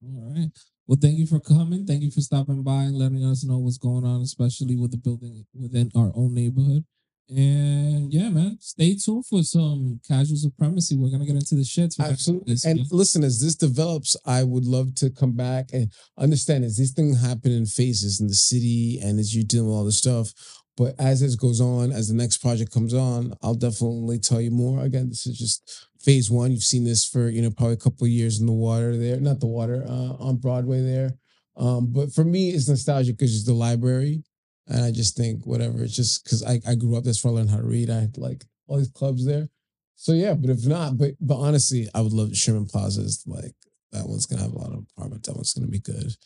All 0.02 0.32
right. 0.34 0.48
Well, 0.86 0.98
thank 1.00 1.18
you 1.18 1.26
for 1.26 1.38
coming. 1.38 1.84
Thank 1.84 2.02
you 2.02 2.10
for 2.10 2.22
stopping 2.22 2.62
by 2.62 2.84
and 2.84 2.96
letting 2.96 3.22
us 3.26 3.44
know 3.44 3.58
what's 3.58 3.76
going 3.76 4.06
on, 4.06 4.22
especially 4.22 4.74
with 4.74 4.90
the 4.90 4.96
building 4.96 5.44
within 5.52 5.90
our 5.94 6.10
own 6.14 6.34
neighborhood. 6.34 6.82
And 7.28 8.10
yeah, 8.12 8.30
man, 8.30 8.56
stay 8.60 8.96
tuned 8.96 9.26
for 9.26 9.42
some 9.42 10.00
casual 10.08 10.38
supremacy. 10.38 10.96
We're 10.96 11.10
gonna 11.10 11.26
get 11.26 11.36
into 11.36 11.54
the 11.56 11.62
shits. 11.62 12.00
Absolutely. 12.00 12.54
this- 12.54 12.64
And 12.64 12.80
listen, 12.90 13.22
as 13.22 13.38
this 13.40 13.54
develops, 13.54 14.16
I 14.24 14.42
would 14.42 14.64
love 14.64 14.94
to 14.96 15.10
come 15.10 15.32
back 15.32 15.70
and 15.74 15.92
understand 16.18 16.64
as 16.64 16.78
these 16.78 16.92
things 16.92 17.20
happen 17.20 17.52
in 17.52 17.66
phases 17.66 18.18
in 18.18 18.28
the 18.28 18.34
city 18.34 18.98
and 18.98 19.20
as 19.20 19.34
you're 19.34 19.44
dealing 19.44 19.68
with 19.68 19.76
all 19.76 19.84
this 19.84 19.98
stuff. 19.98 20.32
But 20.76 20.94
as 20.98 21.20
this 21.20 21.34
goes 21.36 21.60
on, 21.60 21.92
as 21.92 22.08
the 22.08 22.14
next 22.14 22.38
project 22.38 22.72
comes 22.72 22.94
on, 22.94 23.34
I'll 23.42 23.54
definitely 23.54 24.18
tell 24.18 24.40
you 24.40 24.50
more. 24.50 24.82
Again, 24.82 25.10
this 25.10 25.26
is 25.26 25.36
just 25.38 25.88
phase 26.02 26.30
one. 26.30 26.50
You've 26.50 26.62
seen 26.62 26.84
this 26.84 27.06
for, 27.06 27.28
you 27.28 27.42
know, 27.42 27.50
probably 27.50 27.74
a 27.74 27.78
couple 27.78 28.04
of 28.04 28.10
years 28.10 28.40
in 28.40 28.46
the 28.46 28.52
water 28.52 28.96
there, 28.96 29.20
not 29.20 29.40
the 29.40 29.46
water, 29.46 29.84
uh, 29.86 30.14
on 30.18 30.36
Broadway 30.36 30.82
there. 30.82 31.14
Um, 31.56 31.92
but 31.92 32.12
for 32.12 32.24
me, 32.24 32.50
it's 32.50 32.68
nostalgic 32.68 33.18
because 33.18 33.34
it's 33.34 33.46
the 33.46 33.52
library. 33.52 34.24
And 34.66 34.84
I 34.84 34.92
just 34.92 35.16
think 35.16 35.46
whatever, 35.46 35.82
it's 35.82 35.96
just 35.96 36.24
because 36.24 36.44
I, 36.44 36.60
I 36.66 36.74
grew 36.74 36.96
up, 36.96 37.04
that's 37.04 37.24
where 37.24 37.32
I 37.32 37.36
learned 37.36 37.50
how 37.50 37.56
to 37.56 37.64
read. 37.64 37.90
I 37.90 38.00
had 38.00 38.18
like 38.18 38.44
all 38.66 38.78
these 38.78 38.90
clubs 38.90 39.26
there. 39.26 39.48
So 39.96 40.12
yeah, 40.12 40.32
but 40.32 40.48
if 40.48 40.64
not, 40.64 40.96
but 40.96 41.12
but 41.20 41.36
honestly, 41.36 41.88
I 41.94 42.00
would 42.00 42.12
love 42.12 42.34
Sherman 42.34 42.66
Plaza's 42.66 43.22
like 43.26 43.54
that 43.92 44.08
one's 44.08 44.24
gonna 44.24 44.42
have 44.42 44.54
a 44.54 44.58
lot 44.58 44.72
of 44.72 44.86
apartments. 44.96 45.28
That 45.28 45.34
one's 45.34 45.52
gonna 45.52 45.66
be 45.66 45.80
good. 45.80 46.16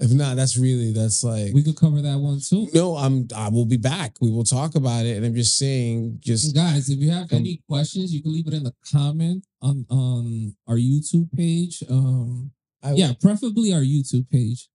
If 0.00 0.12
not, 0.12 0.36
that's 0.36 0.56
really 0.56 0.92
that's 0.92 1.24
like 1.24 1.52
we 1.52 1.62
could 1.62 1.76
cover 1.76 2.00
that 2.02 2.18
one 2.18 2.38
too. 2.40 2.68
no, 2.72 2.96
I'm 2.96 3.26
I 3.34 3.48
will 3.48 3.66
be 3.66 3.76
back. 3.76 4.14
We 4.20 4.30
will 4.30 4.44
talk 4.44 4.76
about 4.76 5.04
it. 5.06 5.16
And 5.16 5.26
I'm 5.26 5.34
just 5.34 5.58
saying, 5.58 5.98
And 5.98 6.20
just 6.22 6.54
guys, 6.54 6.88
if 6.88 6.98
you 7.00 7.10
have 7.10 7.32
Um, 7.32 7.38
any 7.40 7.60
questions, 7.68 8.14
you 8.14 8.22
can 8.22 8.32
leave 8.32 8.46
it 8.46 8.54
in 8.54 8.62
the 8.62 8.74
comment 8.92 9.44
on 9.60 9.86
on 9.90 10.54
our 10.68 10.76
YouTube 10.76 11.32
page. 11.32 11.82
Um, 11.90 12.52
I 12.82 12.92
yeah, 12.92 13.12
preferably 13.20 13.72
our 13.72 13.80
YouTube 13.80 14.28
page. 14.30 14.68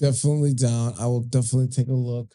definitely 0.00 0.54
down. 0.54 0.94
I 0.98 1.06
will 1.06 1.22
definitely 1.22 1.68
take 1.68 1.88
a 1.88 1.92
look. 1.92 2.34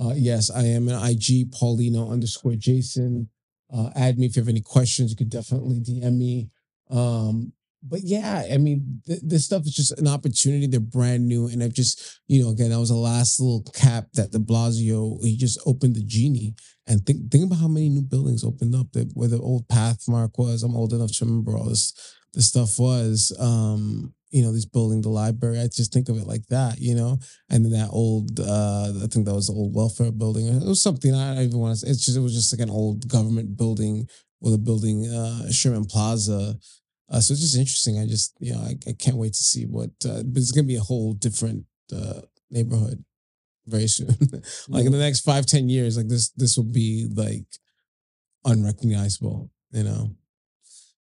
Uh, 0.00 0.14
yes, 0.16 0.50
I 0.50 0.62
am 0.62 0.88
an 0.88 0.94
IG 1.10 1.50
Paulino 1.50 2.10
underscore 2.10 2.54
Jason. 2.54 3.28
Uh, 3.72 3.90
add 3.96 4.16
me 4.18 4.26
if 4.26 4.36
you 4.36 4.42
have 4.42 4.48
any 4.48 4.60
questions. 4.60 5.10
You 5.10 5.16
could 5.16 5.28
definitely 5.30 5.80
DM 5.80 6.16
me. 6.16 6.50
Um, 6.90 7.52
but 7.82 8.00
yeah, 8.02 8.44
I 8.52 8.56
mean, 8.56 9.02
th- 9.06 9.20
this 9.22 9.44
stuff 9.44 9.62
is 9.62 9.74
just 9.74 9.98
an 9.98 10.08
opportunity. 10.08 10.66
They're 10.66 10.80
brand 10.80 11.26
new, 11.26 11.46
and 11.46 11.62
I've 11.62 11.72
just, 11.72 12.20
you 12.26 12.42
know, 12.42 12.50
again, 12.50 12.70
that 12.70 12.78
was 12.78 12.88
the 12.88 12.96
last 12.96 13.40
little 13.40 13.62
cap 13.74 14.06
that 14.14 14.32
de 14.32 14.38
Blasio 14.38 15.22
he 15.22 15.36
just 15.36 15.60
opened 15.66 15.94
the 15.94 16.04
genie. 16.04 16.54
And 16.86 17.04
think 17.04 17.30
think 17.30 17.44
about 17.44 17.60
how 17.60 17.68
many 17.68 17.88
new 17.88 18.02
buildings 18.02 18.44
opened 18.44 18.74
up. 18.74 18.90
That 18.92 19.10
where 19.14 19.28
the 19.28 19.38
old 19.38 19.68
Pathmark 19.68 20.38
was. 20.38 20.62
I'm 20.62 20.76
old 20.76 20.92
enough 20.92 21.12
to 21.18 21.24
remember 21.24 21.56
all 21.56 21.68
this 21.68 21.92
this 22.34 22.46
stuff 22.46 22.78
was. 22.78 23.36
Um, 23.38 24.14
you 24.30 24.42
know, 24.42 24.52
this 24.52 24.66
building, 24.66 25.00
the 25.00 25.08
library. 25.08 25.58
I 25.58 25.68
just 25.68 25.92
think 25.92 26.08
of 26.08 26.18
it 26.18 26.26
like 26.26 26.46
that, 26.48 26.78
you 26.78 26.94
know. 26.94 27.18
And 27.48 27.64
then 27.64 27.72
that 27.72 27.88
old, 27.90 28.38
uh, 28.40 28.92
I 29.02 29.06
think 29.06 29.24
that 29.24 29.34
was 29.34 29.46
the 29.46 29.54
old 29.54 29.74
welfare 29.74 30.12
building. 30.12 30.48
It 30.48 30.66
was 30.66 30.82
something 30.82 31.14
I 31.14 31.34
don't 31.34 31.44
even 31.44 31.58
want 31.58 31.78
to. 31.78 31.86
It's 31.88 32.04
just 32.04 32.16
it 32.16 32.20
was 32.20 32.34
just 32.34 32.52
like 32.52 32.60
an 32.60 32.70
old 32.70 33.08
government 33.08 33.56
building 33.56 34.06
with 34.40 34.54
a 34.54 34.58
building, 34.58 35.06
uh, 35.08 35.50
Sherman 35.50 35.84
Plaza. 35.84 36.56
Uh, 37.10 37.20
so 37.20 37.32
it's 37.32 37.40
just 37.40 37.56
interesting. 37.56 37.98
I 37.98 38.06
just, 38.06 38.34
you 38.38 38.52
know, 38.52 38.60
I, 38.60 38.76
I 38.86 38.92
can't 38.92 39.16
wait 39.16 39.32
to 39.34 39.42
see 39.42 39.64
what. 39.64 39.90
Uh, 40.04 40.22
but 40.24 40.36
it's 40.36 40.52
gonna 40.52 40.66
be 40.66 40.76
a 40.76 40.80
whole 40.80 41.14
different 41.14 41.64
uh, 41.94 42.20
neighborhood 42.50 43.04
very 43.66 43.88
soon. 43.88 44.08
like 44.68 44.84
in 44.84 44.92
the 44.92 44.98
next 44.98 45.20
five, 45.20 45.46
ten 45.46 45.68
years, 45.68 45.96
like 45.96 46.08
this, 46.08 46.30
this 46.30 46.56
will 46.56 46.64
be 46.72 47.08
like 47.14 47.46
unrecognizable. 48.44 49.50
You 49.70 49.84
know. 49.84 50.10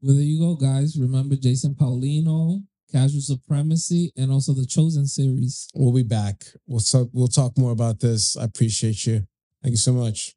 Well, 0.01 0.15
there 0.15 0.23
you 0.23 0.39
go, 0.39 0.55
guys. 0.55 0.97
Remember 0.99 1.35
Jason 1.35 1.73
Paulino, 1.73 2.61
Casual 2.91 3.21
Supremacy, 3.21 4.11
and 4.15 4.31
also 4.31 4.53
the 4.53 4.65
Chosen 4.65 5.07
series. 5.07 5.67
We'll 5.73 5.93
be 5.93 6.03
back. 6.03 6.43
We'll 6.67 6.81
talk. 6.81 7.09
We'll 7.13 7.27
talk 7.27 7.57
more 7.57 7.71
about 7.71 7.99
this. 7.99 8.37
I 8.37 8.43
appreciate 8.43 9.07
you. 9.07 9.25
Thank 9.63 9.73
you 9.73 9.77
so 9.77 9.93
much. 9.93 10.35